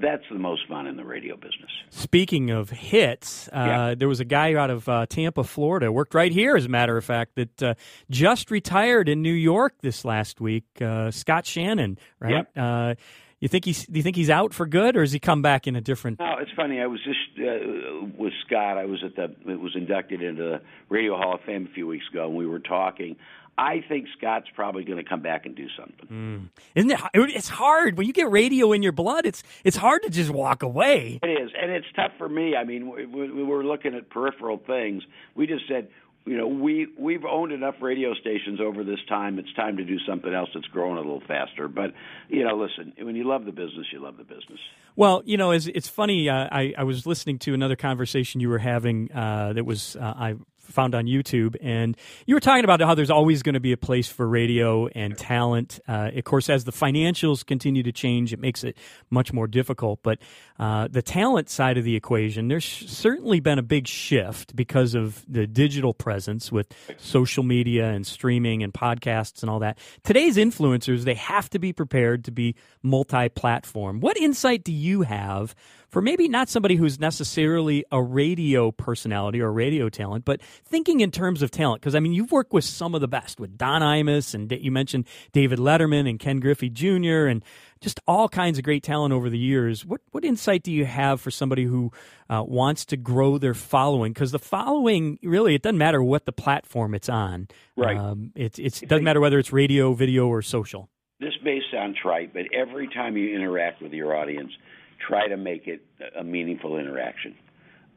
that's 0.00 0.24
the 0.30 0.38
most 0.38 0.66
fun 0.68 0.86
in 0.86 0.96
the 0.96 1.04
radio 1.04 1.36
business. 1.36 1.70
Speaking 1.90 2.50
of 2.50 2.70
hits, 2.70 3.48
uh, 3.48 3.50
yeah. 3.56 3.94
there 3.94 4.08
was 4.08 4.20
a 4.20 4.24
guy 4.24 4.54
out 4.54 4.70
of 4.70 4.88
uh, 4.88 5.06
Tampa, 5.06 5.44
Florida, 5.44 5.90
worked 5.92 6.14
right 6.14 6.32
here, 6.32 6.56
as 6.56 6.64
a 6.64 6.68
matter 6.68 6.96
of 6.96 7.04
fact, 7.04 7.34
that 7.36 7.62
uh, 7.62 7.74
just 8.10 8.50
retired 8.50 9.08
in 9.08 9.22
New 9.22 9.32
York 9.32 9.74
this 9.80 10.04
last 10.04 10.40
week. 10.40 10.64
Uh, 10.80 11.10
Scott 11.10 11.46
Shannon, 11.46 11.98
right? 12.20 12.46
Yeah. 12.54 12.88
Uh, 12.90 12.94
you 13.40 13.48
think 13.48 13.64
he's? 13.64 13.86
Do 13.86 13.96
you 13.96 14.02
think 14.02 14.16
he's 14.16 14.30
out 14.30 14.52
for 14.52 14.66
good, 14.66 14.96
or 14.96 15.00
has 15.00 15.12
he 15.12 15.20
come 15.20 15.42
back 15.42 15.68
in 15.68 15.76
a 15.76 15.80
different? 15.80 16.18
No, 16.18 16.38
it's 16.40 16.50
funny. 16.56 16.80
I 16.80 16.86
was 16.86 16.98
just 17.04 17.38
uh, 17.38 18.06
with 18.16 18.32
Scott. 18.44 18.78
I 18.78 18.84
was 18.84 19.04
at 19.04 19.14
the. 19.14 19.34
It 19.50 19.60
was 19.60 19.76
inducted 19.76 20.22
into 20.22 20.42
the 20.42 20.60
Radio 20.88 21.16
Hall 21.16 21.34
of 21.34 21.40
Fame 21.42 21.68
a 21.70 21.72
few 21.72 21.86
weeks 21.86 22.04
ago, 22.10 22.26
and 22.26 22.36
we 22.36 22.46
were 22.46 22.58
talking. 22.58 23.16
I 23.58 23.84
think 23.88 24.06
Scott's 24.16 24.46
probably 24.54 24.84
going 24.84 25.02
to 25.02 25.08
come 25.08 25.20
back 25.20 25.44
and 25.44 25.56
do 25.56 25.66
something. 25.76 26.06
Mm. 26.06 26.48
Isn't 26.76 26.90
it? 26.92 27.00
It's 27.12 27.48
hard 27.48 27.98
when 27.98 28.06
you 28.06 28.12
get 28.12 28.30
radio 28.30 28.72
in 28.72 28.84
your 28.84 28.92
blood. 28.92 29.26
It's 29.26 29.42
it's 29.64 29.76
hard 29.76 30.04
to 30.04 30.10
just 30.10 30.30
walk 30.30 30.62
away. 30.62 31.18
It 31.20 31.26
is, 31.26 31.50
and 31.60 31.72
it's 31.72 31.86
tough 31.96 32.12
for 32.18 32.28
me. 32.28 32.54
I 32.54 32.62
mean, 32.62 32.88
we, 32.88 33.06
we 33.06 33.42
were 33.42 33.64
looking 33.64 33.94
at 33.94 34.10
peripheral 34.10 34.62
things. 34.64 35.02
We 35.34 35.48
just 35.48 35.66
said, 35.66 35.88
you 36.24 36.36
know, 36.36 36.46
we 36.46 36.86
we've 36.96 37.24
owned 37.24 37.50
enough 37.50 37.74
radio 37.80 38.14
stations 38.14 38.60
over 38.60 38.84
this 38.84 39.00
time. 39.08 39.40
It's 39.40 39.52
time 39.54 39.76
to 39.78 39.84
do 39.84 39.98
something 40.06 40.32
else 40.32 40.50
that's 40.54 40.66
growing 40.66 40.96
a 40.96 41.00
little 41.00 41.22
faster. 41.26 41.66
But 41.66 41.94
you 42.28 42.44
know, 42.44 42.56
listen, 42.56 42.92
when 43.04 43.16
you 43.16 43.24
love 43.24 43.44
the 43.44 43.52
business, 43.52 43.86
you 43.92 44.00
love 44.00 44.18
the 44.18 44.24
business. 44.24 44.60
Well, 44.94 45.22
you 45.24 45.36
know, 45.36 45.50
it's, 45.50 45.66
it's 45.66 45.88
funny. 45.88 46.28
Uh, 46.28 46.48
I 46.52 46.74
I 46.78 46.84
was 46.84 47.06
listening 47.06 47.38
to 47.40 47.54
another 47.54 47.76
conversation 47.76 48.40
you 48.40 48.50
were 48.50 48.58
having 48.58 49.10
uh, 49.12 49.54
that 49.54 49.64
was 49.64 49.96
uh, 49.96 50.14
I 50.16 50.36
found 50.68 50.94
on 50.94 51.06
YouTube, 51.06 51.56
and 51.60 51.96
you 52.26 52.34
were 52.34 52.40
talking 52.40 52.64
about 52.64 52.80
how 52.80 52.94
there's 52.94 53.10
always 53.10 53.42
going 53.42 53.54
to 53.54 53.60
be 53.60 53.72
a 53.72 53.76
place 53.76 54.08
for 54.08 54.28
radio 54.28 54.86
and 54.88 55.16
talent. 55.16 55.80
Uh, 55.88 56.10
of 56.14 56.24
course, 56.24 56.48
as 56.48 56.64
the 56.64 56.72
financials 56.72 57.44
continue 57.44 57.82
to 57.82 57.92
change, 57.92 58.32
it 58.32 58.38
makes 58.38 58.64
it 58.64 58.76
much 59.10 59.32
more 59.32 59.46
difficult. 59.46 60.00
But 60.02 60.18
uh, 60.58 60.88
the 60.88 61.02
talent 61.02 61.50
side 61.50 61.78
of 61.78 61.84
the 61.84 61.96
equation, 61.96 62.48
there's 62.48 62.64
certainly 62.64 63.40
been 63.40 63.58
a 63.58 63.62
big 63.62 63.86
shift 63.86 64.54
because 64.54 64.94
of 64.94 65.24
the 65.28 65.46
digital 65.46 65.94
presence 65.94 66.52
with 66.52 66.72
social 66.98 67.42
media 67.42 67.90
and 67.90 68.06
streaming 68.06 68.62
and 68.62 68.72
podcasts 68.72 69.42
and 69.42 69.50
all 69.50 69.60
that. 69.60 69.78
Today's 70.04 70.36
influencers, 70.36 71.04
they 71.04 71.14
have 71.14 71.48
to 71.50 71.58
be 71.58 71.72
prepared 71.72 72.24
to 72.24 72.30
be 72.30 72.54
multi-platform. 72.82 74.00
What 74.00 74.16
insight 74.16 74.64
do 74.64 74.72
you 74.72 75.02
have? 75.02 75.54
For 75.88 76.02
maybe 76.02 76.28
not 76.28 76.48
somebody 76.48 76.76
who's 76.76 77.00
necessarily 77.00 77.84
a 77.90 78.02
radio 78.02 78.70
personality 78.70 79.40
or 79.40 79.50
radio 79.50 79.88
talent, 79.88 80.24
but 80.24 80.42
thinking 80.42 81.00
in 81.00 81.10
terms 81.10 81.40
of 81.40 81.50
talent. 81.50 81.80
Because, 81.80 81.94
I 81.94 82.00
mean, 82.00 82.12
you've 82.12 82.30
worked 82.30 82.52
with 82.52 82.64
some 82.64 82.94
of 82.94 83.00
the 83.00 83.08
best, 83.08 83.40
with 83.40 83.56
Don 83.56 83.80
Imus, 83.80 84.34
and 84.34 84.52
you 84.52 84.70
mentioned 84.70 85.06
David 85.32 85.58
Letterman 85.58 86.08
and 86.08 86.18
Ken 86.18 86.40
Griffey 86.40 86.68
Jr., 86.68 87.26
and 87.26 87.42
just 87.80 88.00
all 88.06 88.28
kinds 88.28 88.58
of 88.58 88.64
great 88.64 88.82
talent 88.82 89.14
over 89.14 89.30
the 89.30 89.38
years. 89.38 89.86
What, 89.86 90.00
what 90.10 90.24
insight 90.24 90.62
do 90.62 90.72
you 90.72 90.84
have 90.84 91.20
for 91.20 91.30
somebody 91.30 91.64
who 91.64 91.90
uh, 92.28 92.42
wants 92.46 92.84
to 92.86 92.96
grow 92.96 93.38
their 93.38 93.54
following? 93.54 94.12
Because 94.12 94.32
the 94.32 94.38
following, 94.38 95.18
really, 95.22 95.54
it 95.54 95.62
doesn't 95.62 95.78
matter 95.78 96.02
what 96.02 96.26
the 96.26 96.32
platform 96.32 96.94
it's 96.94 97.08
on. 97.08 97.48
Right. 97.76 97.96
Um, 97.96 98.32
it, 98.34 98.58
it 98.58 98.82
doesn't 98.86 99.04
matter 99.04 99.20
whether 99.20 99.38
it's 99.38 99.52
radio, 99.52 99.94
video, 99.94 100.26
or 100.26 100.42
social. 100.42 100.90
This 101.20 101.34
may 101.42 101.60
sound 101.72 101.96
trite, 102.00 102.32
but 102.34 102.42
every 102.52 102.88
time 102.88 103.16
you 103.16 103.34
interact 103.34 103.80
with 103.80 103.92
your 103.92 104.14
audience– 104.14 104.52
try 105.06 105.28
to 105.28 105.36
make 105.36 105.66
it 105.66 105.84
a 106.18 106.24
meaningful 106.24 106.78
interaction. 106.78 107.34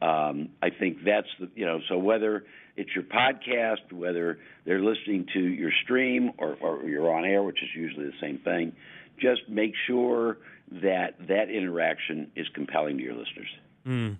Um, 0.00 0.48
I 0.60 0.70
think 0.70 0.98
that's 1.04 1.28
the 1.38 1.48
you 1.54 1.64
know 1.64 1.80
so 1.88 1.96
whether 1.98 2.44
it's 2.76 2.90
your 2.94 3.04
podcast, 3.04 3.92
whether 3.92 4.38
they're 4.64 4.82
listening 4.82 5.26
to 5.34 5.40
your 5.40 5.70
stream 5.84 6.32
or, 6.38 6.56
or 6.60 6.82
you're 6.84 7.12
on 7.14 7.24
air, 7.24 7.42
which 7.42 7.62
is 7.62 7.68
usually 7.76 8.06
the 8.06 8.14
same 8.20 8.38
thing, 8.38 8.72
just 9.20 9.42
make 9.48 9.74
sure 9.86 10.38
that 10.70 11.16
that 11.28 11.50
interaction 11.50 12.30
is 12.34 12.46
compelling 12.54 12.96
to 12.96 13.02
your 13.04 13.12
listeners. 13.14 13.48
Mm. 13.86 14.18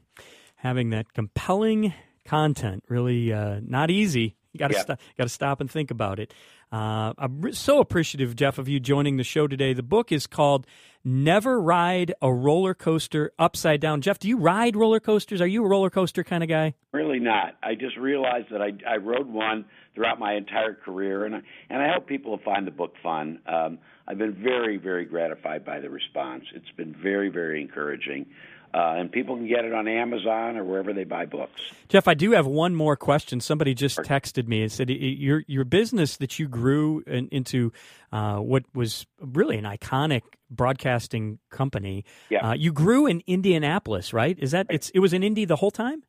Having 0.57 0.91
that 0.91 1.13
compelling 1.15 1.95
content 2.27 2.85
really 2.89 3.33
uh, 3.33 3.61
not 3.67 3.91
easy 3.91 4.37
You 4.53 4.59
got 4.59 4.69
to 4.69 4.75
Yep. 4.75 4.87
st- 4.87 4.99
got 5.17 5.25
to 5.25 5.31
stop 5.31 5.61
and 5.61 5.71
think 5.71 5.91
about 5.91 6.21
it. 6.21 6.35
Uh, 6.73 7.13
I'm 7.19 7.53
so 7.53 7.81
appreciative, 7.81 8.35
Jeff, 8.35 8.57
of 8.57 8.67
you 8.67 8.81
joining 8.81 9.19
the 9.19 9.25
show 9.25 9.47
today. 9.47 9.75
The 9.75 9.83
book 9.83 10.11
is 10.11 10.27
called 10.27 10.67
"Never 11.05 11.61
Ride 11.61 12.15
a 12.23 12.33
Roller 12.33 12.73
Coaster 12.73 13.31
Upside 13.39 13.81
Down." 13.81 14.01
Jeff, 14.01 14.19
do 14.19 14.27
you 14.27 14.39
ride 14.39 14.75
roller 14.75 14.99
coasters? 14.99 15.43
Are 15.43 15.47
you 15.47 15.65
a 15.65 15.69
roller 15.69 15.91
coaster 15.91 16.25
kind 16.25 16.43
of 16.43 16.49
guy? 16.49 16.75
Really 16.93 17.19
not. 17.19 17.57
I 17.63 17.75
just 17.75 17.99
realized 17.99 18.49
that 18.51 18.63
I 18.63 18.73
I 18.89 18.97
rode 18.97 19.27
one 19.27 19.67
throughout 19.95 20.19
my 20.19 20.35
entire 20.35 20.75
career, 20.75 21.25
and 21.25 21.37
I, 21.37 21.41
and 21.71 21.83
I 21.83 21.93
hope 21.93 22.07
people 22.07 22.39
find 22.45 22.67
the 22.67 22.71
book 22.71 22.95
fun. 23.03 23.41
Um, 23.47 23.79
I've 24.07 24.19
been 24.19 24.35
very 24.35 24.77
very 24.77 25.05
gratified 25.05 25.65
by 25.65 25.81
the 25.81 25.91
response. 25.91 26.45
It's 26.55 26.71
been 26.77 26.95
very 26.95 27.29
very 27.29 27.61
encouraging, 27.61 28.27
uh, 28.75 28.95
and 28.97 29.13
people 29.13 29.37
can 29.37 29.47
get 29.47 29.65
it 29.65 29.73
on 29.73 29.87
Amazon 29.87 30.57
or 30.57 30.65
wherever 30.65 30.93
they 30.93 31.05
buy 31.05 31.27
books. 31.27 31.61
Jeff, 31.89 32.09
I 32.09 32.15
do 32.15 32.33
have 32.33 32.47
one 32.47 32.75
more 32.75 32.97
question. 32.97 33.41
Somebody 33.41 33.75
just 33.75 33.99
texted 33.99 34.49
me 34.49 34.63
and 34.63 34.73
said 34.73 34.89
"Y- 34.89 34.99
y- 35.01 35.17
your 35.19 35.45
your 35.47 35.65
business 35.65 36.17
that 36.17 36.39
you 36.39 36.49
grew 36.49 37.03
in, 37.07 37.29
into 37.29 37.73
uh, 38.13 38.39
what 38.39 38.65
was 38.75 39.07
really 39.21 39.57
an 39.57 39.65
iconic 39.65 40.23
broadcasting 40.51 41.39
company. 41.51 42.05
Yeah. 42.29 42.51
Uh, 42.51 42.55
you 42.55 42.73
grew 42.73 43.07
in 43.07 43.23
Indianapolis, 43.27 44.13
right? 44.13 44.39
Is 44.39 44.51
that 44.51 44.67
it's 44.71 44.91
it 44.91 44.99
was 44.99 45.13
in 45.13 45.23
Indy 45.23 45.45
the 45.45 45.57
whole 45.57 45.71
time? 45.71 46.03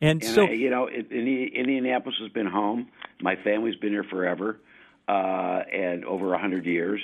And, 0.00 0.22
And 0.22 0.34
so 0.34 0.46
I, 0.46 0.50
you 0.50 0.70
know, 0.70 0.86
it, 0.86 1.10
Indi- 1.10 1.52
Indianapolis 1.54 2.16
has 2.20 2.30
been 2.32 2.46
home. 2.46 2.88
My 3.20 3.36
family's 3.36 3.76
been 3.76 3.90
here 3.90 4.04
forever, 4.04 4.58
uh, 5.08 5.62
and 5.72 6.04
over 6.04 6.32
a 6.34 6.38
hundred 6.38 6.64
years. 6.66 7.00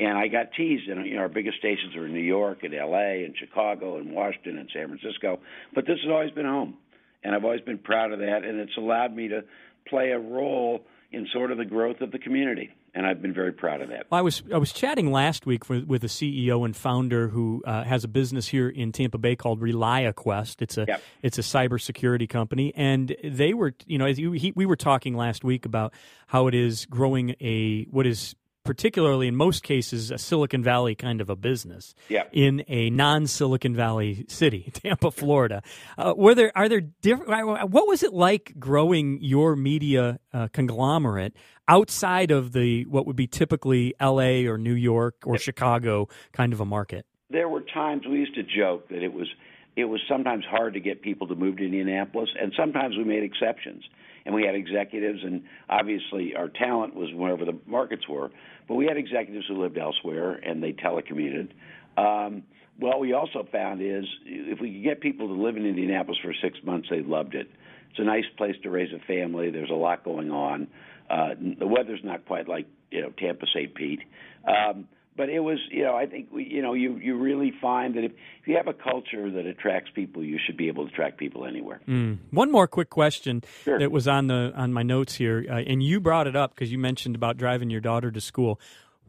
And 0.00 0.16
I 0.16 0.28
got 0.28 0.52
teased. 0.56 0.88
And 0.88 1.06
you 1.06 1.14
know, 1.14 1.20
our 1.20 1.28
biggest 1.28 1.58
stations 1.58 1.94
are 1.94 2.06
in 2.06 2.12
New 2.12 2.20
York, 2.20 2.62
and 2.62 2.74
L.A., 2.74 3.24
and 3.24 3.34
Chicago, 3.36 3.98
and 3.98 4.12
Washington, 4.12 4.58
and 4.58 4.68
San 4.72 4.88
Francisco. 4.88 5.40
But 5.74 5.86
this 5.86 5.98
has 6.02 6.10
always 6.10 6.32
been 6.32 6.46
home, 6.46 6.74
and 7.22 7.34
I've 7.34 7.44
always 7.44 7.60
been 7.60 7.78
proud 7.78 8.12
of 8.12 8.18
that. 8.18 8.44
And 8.44 8.58
it's 8.58 8.76
allowed 8.76 9.14
me 9.14 9.28
to 9.28 9.44
play 9.88 10.10
a 10.10 10.18
role 10.18 10.80
in 11.12 11.26
sort 11.32 11.50
of 11.52 11.58
the 11.58 11.64
growth 11.64 12.00
of 12.00 12.12
the 12.12 12.18
community, 12.18 12.70
and 12.94 13.06
I've 13.06 13.22
been 13.22 13.32
very 13.32 13.52
proud 13.52 13.80
of 13.80 13.88
that. 13.90 14.06
I 14.10 14.22
was 14.22 14.42
I 14.52 14.58
was 14.58 14.72
chatting 14.72 15.12
last 15.12 15.46
week 15.46 15.68
with, 15.68 15.84
with 15.84 16.04
a 16.04 16.08
CEO 16.08 16.64
and 16.64 16.76
founder 16.76 17.28
who 17.28 17.62
uh, 17.66 17.84
has 17.84 18.04
a 18.04 18.08
business 18.08 18.48
here 18.48 18.68
in 18.68 18.92
Tampa 18.92 19.18
Bay 19.18 19.36
called 19.36 19.60
ReliaQuest. 19.60 20.62
It's 20.62 20.76
a 20.78 20.86
Yep. 20.88 21.02
it's 21.22 21.38
a 21.38 21.42
cybersecurity 21.42 22.28
company, 22.28 22.72
and 22.74 23.14
they 23.22 23.54
were 23.54 23.74
you 23.86 23.98
know 23.98 24.06
he, 24.06 24.52
we 24.56 24.66
were 24.66 24.76
talking 24.76 25.16
last 25.16 25.44
week 25.44 25.66
about 25.66 25.92
how 26.26 26.46
it 26.46 26.54
is 26.54 26.86
growing 26.86 27.36
a 27.40 27.84
what 27.84 28.06
is 28.06 28.34
particularly 28.64 29.28
in 29.28 29.36
most 29.36 29.62
cases 29.62 30.10
a 30.10 30.18
Silicon 30.18 30.62
Valley 30.62 30.94
kind 30.94 31.20
of 31.20 31.30
a 31.30 31.36
business 31.36 31.94
Yep. 32.08 32.30
in 32.32 32.64
a 32.68 32.90
non-Silicon 32.90 33.74
Valley 33.74 34.24
city, 34.28 34.70
Tampa, 34.74 35.10
Florida. 35.10 35.62
Uh, 35.96 36.14
were 36.16 36.34
there 36.34 36.52
are 36.54 36.68
there 36.68 36.80
different? 36.80 37.70
What 37.70 37.88
was 37.88 38.02
it 38.02 38.12
like 38.12 38.54
growing 38.58 39.18
your 39.22 39.56
media 39.56 40.18
uh, 40.32 40.48
conglomerate 40.52 41.34
outside 41.68 42.30
of 42.30 42.52
the 42.52 42.84
what 42.86 43.06
would 43.06 43.16
be 43.16 43.26
typically 43.26 43.94
L.A. 44.00 44.46
or 44.46 44.58
New 44.58 44.74
York 44.74 45.16
or 45.24 45.38
Chicago 45.38 46.08
kind 46.32 46.52
of 46.52 46.60
a 46.60 46.64
market? 46.66 47.06
there 47.32 47.48
were 47.48 47.60
times 47.60 48.02
we 48.10 48.18
used 48.18 48.34
to 48.34 48.42
joke 48.42 48.88
that 48.88 49.04
it 49.04 49.12
was 49.12 49.28
it 49.76 49.84
was 49.84 50.00
sometimes 50.08 50.44
hard 50.50 50.74
to 50.74 50.80
get 50.80 51.00
people 51.00 51.28
to 51.28 51.36
move 51.36 51.56
to 51.58 51.64
Indianapolis, 51.64 52.28
and 52.40 52.52
sometimes 52.58 52.96
we 52.96 53.04
made 53.04 53.22
exceptions. 53.22 53.84
And 54.26 54.34
we 54.34 54.44
had 54.44 54.54
executives, 54.54 55.20
and 55.24 55.42
obviously 55.68 56.34
our 56.36 56.48
talent 56.48 56.94
was 56.94 57.08
wherever 57.14 57.44
the 57.44 57.58
markets 57.66 58.06
were. 58.08 58.30
But 58.68 58.74
we 58.74 58.86
had 58.86 58.96
executives 58.96 59.46
who 59.48 59.60
lived 59.60 59.78
elsewhere, 59.78 60.32
and 60.34 60.62
they 60.62 60.72
telecommuted. 60.72 61.50
Um, 61.96 62.42
what 62.78 63.00
we 63.00 63.12
also 63.12 63.46
found 63.50 63.82
is 63.82 64.04
if 64.24 64.60
we 64.60 64.72
could 64.72 64.84
get 64.84 65.00
people 65.00 65.28
to 65.28 65.34
live 65.34 65.56
in 65.56 65.66
Indianapolis 65.66 66.18
for 66.22 66.34
six 66.42 66.58
months, 66.64 66.88
they 66.90 67.02
loved 67.02 67.34
it. 67.34 67.48
It's 67.90 67.98
a 67.98 68.04
nice 68.04 68.24
place 68.36 68.54
to 68.62 68.70
raise 68.70 68.92
a 68.94 69.04
family. 69.06 69.50
There's 69.50 69.70
a 69.70 69.74
lot 69.74 70.04
going 70.04 70.30
on. 70.30 70.68
Uh, 71.08 71.30
the 71.58 71.66
weather's 71.66 72.00
not 72.04 72.24
quite 72.24 72.48
like 72.48 72.66
you 72.90 73.02
know 73.02 73.10
Tampa 73.18 73.46
St. 73.52 73.74
Pete. 73.74 74.00
Um, 74.46 74.86
but 75.20 75.28
it 75.28 75.40
was, 75.40 75.58
you 75.70 75.82
know, 75.82 75.94
I 75.94 76.06
think 76.06 76.28
we, 76.32 76.48
you 76.50 76.62
know, 76.62 76.72
you 76.72 76.96
you 76.96 77.14
really 77.18 77.52
find 77.60 77.94
that 77.96 78.04
if, 78.04 78.12
if 78.40 78.48
you 78.48 78.56
have 78.56 78.68
a 78.68 78.72
culture 78.72 79.30
that 79.30 79.44
attracts 79.44 79.90
people, 79.94 80.24
you 80.24 80.38
should 80.42 80.56
be 80.56 80.68
able 80.68 80.86
to 80.86 80.90
attract 80.90 81.18
people 81.18 81.44
anywhere. 81.44 81.82
One 82.30 82.50
more 82.50 82.66
quick 82.66 82.88
question 82.88 83.44
Sure. 83.64 83.78
that 83.78 83.92
was 83.92 84.08
on 84.08 84.28
the 84.28 84.50
on 84.56 84.72
my 84.72 84.82
notes 84.82 85.16
here, 85.16 85.44
uh, 85.46 85.56
and 85.56 85.82
you 85.82 86.00
brought 86.00 86.26
it 86.26 86.36
up 86.36 86.54
because 86.54 86.72
you 86.72 86.78
mentioned 86.78 87.16
about 87.16 87.36
driving 87.36 87.68
your 87.68 87.82
daughter 87.82 88.10
to 88.10 88.18
school. 88.18 88.58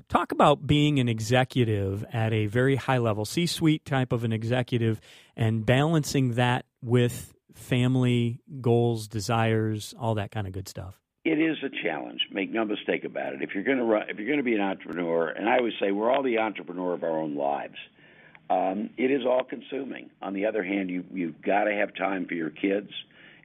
Talk 0.09 0.33
about 0.33 0.67
being 0.67 0.99
an 0.99 1.07
executive 1.07 2.03
at 2.11 2.33
a 2.33 2.47
very 2.47 2.75
high 2.75 2.97
level, 2.97 3.23
C-suite 3.23 3.85
type 3.85 4.11
of 4.11 4.25
an 4.25 4.33
executive, 4.33 4.99
and 5.37 5.65
balancing 5.65 6.33
that 6.33 6.65
with 6.81 7.33
family 7.55 8.41
goals, 8.59 9.07
desires, 9.07 9.95
all 9.97 10.15
that 10.15 10.29
kind 10.29 10.45
of 10.45 10.51
good 10.51 10.67
stuff. 10.67 11.00
It 11.23 11.39
is 11.39 11.57
a 11.63 11.69
challenge. 11.83 12.21
Make 12.31 12.51
no 12.51 12.65
mistake 12.65 13.03
about 13.03 13.33
it. 13.33 13.43
If 13.43 13.53
you're 13.53 13.63
going 13.63 13.77
to 13.77 13.83
run, 13.83 14.09
if 14.09 14.17
you're 14.17 14.27
going 14.27 14.39
to 14.39 14.43
be 14.43 14.55
an 14.55 14.61
entrepreneur, 14.61 15.29
and 15.29 15.47
I 15.47 15.57
always 15.57 15.73
say 15.79 15.91
we're 15.91 16.11
all 16.11 16.23
the 16.23 16.39
entrepreneur 16.39 16.93
of 16.93 17.03
our 17.03 17.19
own 17.19 17.35
lives. 17.35 17.75
Um, 18.49 18.89
it 18.97 19.11
is 19.11 19.21
all 19.25 19.43
consuming. 19.43 20.09
On 20.21 20.33
the 20.33 20.47
other 20.47 20.63
hand, 20.63 20.89
you 20.89 21.05
you've 21.13 21.41
got 21.41 21.65
to 21.65 21.73
have 21.73 21.95
time 21.95 22.25
for 22.25 22.33
your 22.33 22.49
kids 22.49 22.89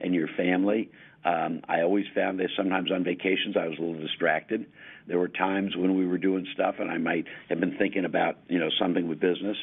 and 0.00 0.14
your 0.14 0.26
family. 0.36 0.90
Um, 1.24 1.60
I 1.68 1.82
always 1.82 2.06
found 2.14 2.40
that 2.40 2.48
sometimes 2.56 2.90
on 2.90 3.04
vacations 3.04 3.56
I 3.56 3.68
was 3.68 3.78
a 3.78 3.82
little 3.82 4.00
distracted. 4.00 4.66
There 5.06 5.18
were 5.18 5.28
times 5.28 5.76
when 5.76 5.96
we 5.96 6.06
were 6.06 6.18
doing 6.18 6.46
stuff 6.54 6.76
and 6.78 6.90
I 6.90 6.98
might 6.98 7.26
have 7.50 7.60
been 7.60 7.76
thinking 7.76 8.06
about 8.06 8.38
you 8.48 8.58
know 8.58 8.70
something 8.80 9.06
with 9.06 9.20
business. 9.20 9.56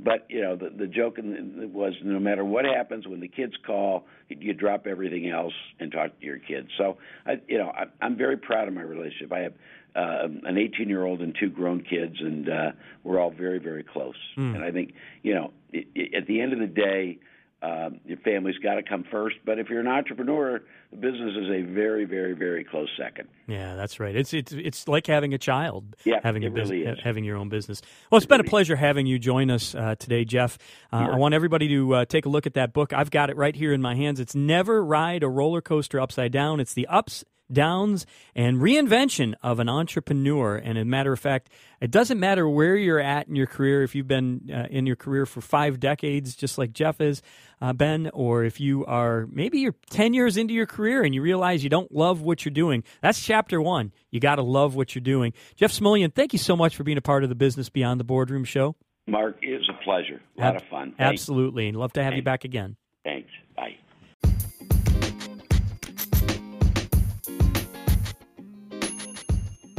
But 0.00 0.26
you 0.28 0.40
know 0.40 0.54
the 0.56 0.70
the 0.70 0.86
joke 0.86 1.18
in, 1.18 1.58
the- 1.60 1.66
was 1.68 1.94
no 2.04 2.20
matter 2.20 2.44
what 2.44 2.64
happens 2.64 3.06
when 3.06 3.20
the 3.20 3.28
kids 3.28 3.54
call, 3.66 4.06
you 4.28 4.54
drop 4.54 4.86
everything 4.86 5.28
else 5.28 5.54
and 5.80 5.90
talk 5.90 6.18
to 6.20 6.24
your 6.26 6.38
kids. 6.38 6.68
So 6.78 6.98
I 7.26 7.40
you 7.48 7.58
know 7.58 7.70
I, 7.70 7.84
I'm 8.00 8.16
very 8.16 8.36
proud 8.36 8.68
of 8.68 8.74
my 8.74 8.82
relationship. 8.82 9.32
I 9.32 9.40
have 9.40 9.54
uh, 9.96 10.28
an 10.44 10.56
18 10.56 10.88
year 10.88 11.04
old 11.04 11.20
and 11.20 11.34
two 11.38 11.50
grown 11.50 11.82
kids, 11.82 12.16
and 12.20 12.48
uh, 12.48 12.70
we're 13.02 13.18
all 13.18 13.30
very 13.32 13.58
very 13.58 13.82
close. 13.82 14.14
And 14.54 14.62
I 14.64 14.70
think 14.70 14.94
you 15.22 15.34
know 15.34 15.52
i 15.74 15.84
i 15.96 16.16
at 16.16 16.26
the 16.26 16.40
end 16.40 16.52
of 16.52 16.60
the 16.60 16.66
day. 16.66 17.18
Um, 17.60 17.98
your 18.06 18.18
family's 18.18 18.58
got 18.58 18.76
to 18.76 18.84
come 18.84 19.04
first, 19.10 19.36
but 19.44 19.58
if 19.58 19.68
you're 19.68 19.80
an 19.80 19.88
entrepreneur, 19.88 20.60
the 20.92 20.96
business 20.96 21.34
is 21.36 21.50
a 21.50 21.62
very, 21.62 22.04
very, 22.04 22.32
very 22.32 22.62
close 22.62 22.88
second. 22.96 23.28
Yeah, 23.48 23.74
that's 23.74 23.98
right. 23.98 24.14
It's 24.14 24.32
it's 24.32 24.52
it's 24.52 24.86
like 24.86 25.08
having 25.08 25.34
a 25.34 25.38
child. 25.38 25.96
Yeah, 26.04 26.20
having 26.22 26.44
a 26.44 26.46
it 26.46 26.52
really 26.52 26.78
business, 26.78 26.98
is. 26.98 27.04
having 27.04 27.24
your 27.24 27.36
own 27.36 27.48
business. 27.48 27.82
Well, 28.10 28.16
it's 28.18 28.26
been 28.26 28.40
a 28.40 28.44
pleasure 28.44 28.76
having 28.76 29.06
you 29.06 29.18
join 29.18 29.50
us 29.50 29.74
uh, 29.74 29.96
today, 29.98 30.24
Jeff. 30.24 30.56
Uh, 30.92 31.08
I 31.12 31.16
want 31.16 31.34
everybody 31.34 31.66
to 31.68 31.94
uh, 31.96 32.04
take 32.04 32.26
a 32.26 32.28
look 32.28 32.46
at 32.46 32.54
that 32.54 32.72
book. 32.72 32.92
I've 32.92 33.10
got 33.10 33.28
it 33.28 33.36
right 33.36 33.56
here 33.56 33.72
in 33.72 33.82
my 33.82 33.96
hands. 33.96 34.20
It's 34.20 34.36
Never 34.36 34.84
Ride 34.84 35.24
a 35.24 35.28
Roller 35.28 35.60
Coaster 35.60 35.98
Upside 35.98 36.30
Down. 36.30 36.60
It's 36.60 36.74
the 36.74 36.86
ups, 36.86 37.24
downs, 37.50 38.06
and 38.34 38.58
reinvention 38.58 39.34
of 39.42 39.58
an 39.58 39.68
entrepreneur. 39.68 40.56
And 40.56 40.78
as 40.78 40.82
a 40.82 40.84
matter 40.84 41.12
of 41.12 41.20
fact, 41.20 41.50
it 41.80 41.90
doesn't 41.90 42.18
matter 42.18 42.48
where 42.48 42.76
you're 42.76 43.00
at 43.00 43.28
in 43.28 43.36
your 43.36 43.46
career. 43.46 43.82
If 43.82 43.94
you've 43.94 44.08
been 44.08 44.50
uh, 44.52 44.66
in 44.70 44.86
your 44.86 44.96
career 44.96 45.26
for 45.26 45.40
five 45.40 45.80
decades, 45.80 46.34
just 46.34 46.58
like 46.58 46.72
Jeff 46.72 47.00
is, 47.00 47.22
uh, 47.60 47.72
Ben, 47.72 48.10
or 48.12 48.44
if 48.44 48.60
you 48.60 48.84
are 48.86 49.26
maybe 49.30 49.60
you're 49.60 49.74
10 49.90 50.14
years 50.14 50.36
into 50.36 50.54
your 50.54 50.66
career 50.66 51.02
and 51.02 51.14
you 51.14 51.22
realize 51.22 51.64
you 51.64 51.70
don't 51.70 51.92
love 51.92 52.22
what 52.22 52.44
you're 52.44 52.52
doing, 52.52 52.84
that's 53.00 53.20
chapter 53.20 53.60
one. 53.60 53.92
You 54.10 54.20
got 54.20 54.36
to 54.36 54.42
love 54.42 54.74
what 54.74 54.94
you're 54.94 55.00
doing. 55.00 55.32
Jeff 55.56 55.72
Smulyan, 55.72 56.14
thank 56.14 56.32
you 56.32 56.38
so 56.38 56.56
much 56.56 56.76
for 56.76 56.84
being 56.84 56.98
a 56.98 57.02
part 57.02 57.22
of 57.22 57.28
the 57.28 57.34
Business 57.34 57.68
Beyond 57.68 58.00
the 58.00 58.04
Boardroom 58.04 58.44
show. 58.44 58.76
Mark, 59.06 59.38
it 59.42 59.56
was 59.56 59.70
a 59.70 59.84
pleasure. 59.84 60.20
A 60.36 60.40
lot 60.40 60.56
Ab- 60.56 60.62
of 60.62 60.68
fun. 60.68 60.94
Thanks. 60.98 61.22
Absolutely. 61.22 61.68
And 61.68 61.76
love 61.76 61.92
to 61.94 62.02
have 62.02 62.14
you 62.14 62.22
back 62.22 62.44
again. 62.44 62.76
Thanks. 63.04 63.30
Bye. 63.56 63.76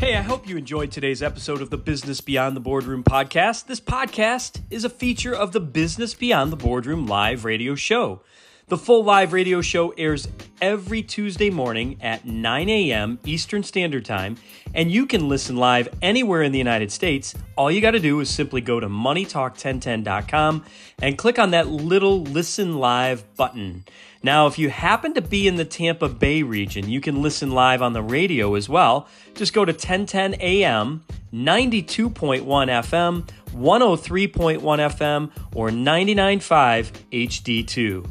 Hey, 0.10 0.16
I 0.16 0.24
hope 0.24 0.50
you 0.50 0.58
enjoyed 0.58 0.90
today's 0.92 1.22
episode 1.22 1.62
of 1.62 1.70
the 1.70 1.78
Business 1.78 2.20
Beyond 2.20 2.56
the 2.56 2.60
Boardroom 2.60 3.04
podcast. 3.04 3.68
This 3.68 3.80
podcast 3.80 4.60
is 4.72 4.84
a 4.84 4.90
feature 4.90 5.36
of 5.36 5.52
the 5.52 5.60
Business 5.60 6.16
Beyond 6.16 6.52
the 6.52 6.56
Boardroom 6.56 7.06
live 7.06 7.46
radio 7.46 7.76
show. 7.76 8.24
The 8.70 8.78
full 8.78 9.04
live 9.04 9.34
radio 9.34 9.62
show 9.62 9.92
airs 10.00 10.28
every 10.64 11.04
Tuesday 11.04 11.52
morning 11.52 12.00
at 12.02 12.26
9 12.26 12.70
a.m. 12.70 13.20
Eastern 13.24 13.62
Standard 13.62 14.04
Time, 14.04 14.38
and 14.74 14.92
you 14.92 15.06
can 15.06 15.30
listen 15.30 15.58
live 15.58 15.88
anywhere 16.02 16.42
in 16.42 16.54
the 16.54 16.58
United 16.58 16.92
States. 16.92 17.36
All 17.56 17.70
you 17.70 17.80
got 17.80 17.92
to 17.92 18.00
do 18.00 18.20
is 18.20 18.32
simply 18.32 18.62
go 18.62 18.80
to 18.80 18.90
moneytalk1010.com 18.90 20.66
and 21.04 21.20
click 21.20 21.38
on 21.38 21.52
that 21.52 21.68
little 21.68 22.24
listen 22.24 22.80
live 22.80 23.36
button. 23.36 23.86
Now, 24.22 24.48
if 24.48 24.60
you 24.60 24.70
happen 24.70 25.14
to 25.14 25.22
be 25.22 25.48
in 25.48 25.56
the 25.56 25.64
Tampa 25.64 26.10
Bay 26.10 26.44
region, 26.44 26.90
you 26.90 27.00
can 27.00 27.22
listen 27.22 27.52
live 27.52 27.82
on 27.82 27.94
the 27.94 28.02
radio 28.02 28.56
as 28.56 28.68
well. 28.68 29.08
Just 29.34 29.54
go 29.54 29.64
to 29.64 29.72
1010 29.72 30.34
AM, 30.42 31.06
92.1 31.34 32.44
FM, 32.44 33.30
103.1 33.54 34.60
FM, 34.60 35.32
or 35.56 35.70
99.5 35.70 36.92
HD2. 37.14 38.10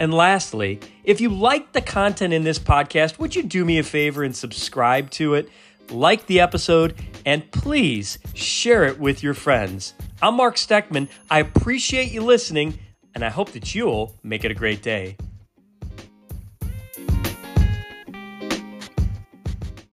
And 0.00 0.12
lastly, 0.12 0.80
if 1.04 1.20
you 1.20 1.28
like 1.28 1.72
the 1.72 1.80
content 1.80 2.32
in 2.32 2.42
this 2.42 2.58
podcast, 2.58 3.20
would 3.20 3.36
you 3.36 3.44
do 3.44 3.64
me 3.64 3.78
a 3.78 3.84
favor 3.84 4.24
and 4.24 4.34
subscribe 4.34 5.10
to 5.10 5.34
it, 5.34 5.48
like 5.88 6.26
the 6.26 6.40
episode, 6.40 6.96
and 7.24 7.48
please 7.52 8.18
share 8.34 8.84
it 8.86 8.98
with 8.98 9.22
your 9.22 9.34
friends? 9.34 9.94
I'm 10.20 10.34
Mark 10.34 10.56
Steckman. 10.56 11.08
I 11.30 11.38
appreciate 11.38 12.10
you 12.10 12.22
listening, 12.22 12.80
and 13.14 13.24
I 13.24 13.28
hope 13.28 13.52
that 13.52 13.72
you'll 13.72 14.18
make 14.24 14.44
it 14.44 14.50
a 14.50 14.54
great 14.54 14.82
day. 14.82 15.16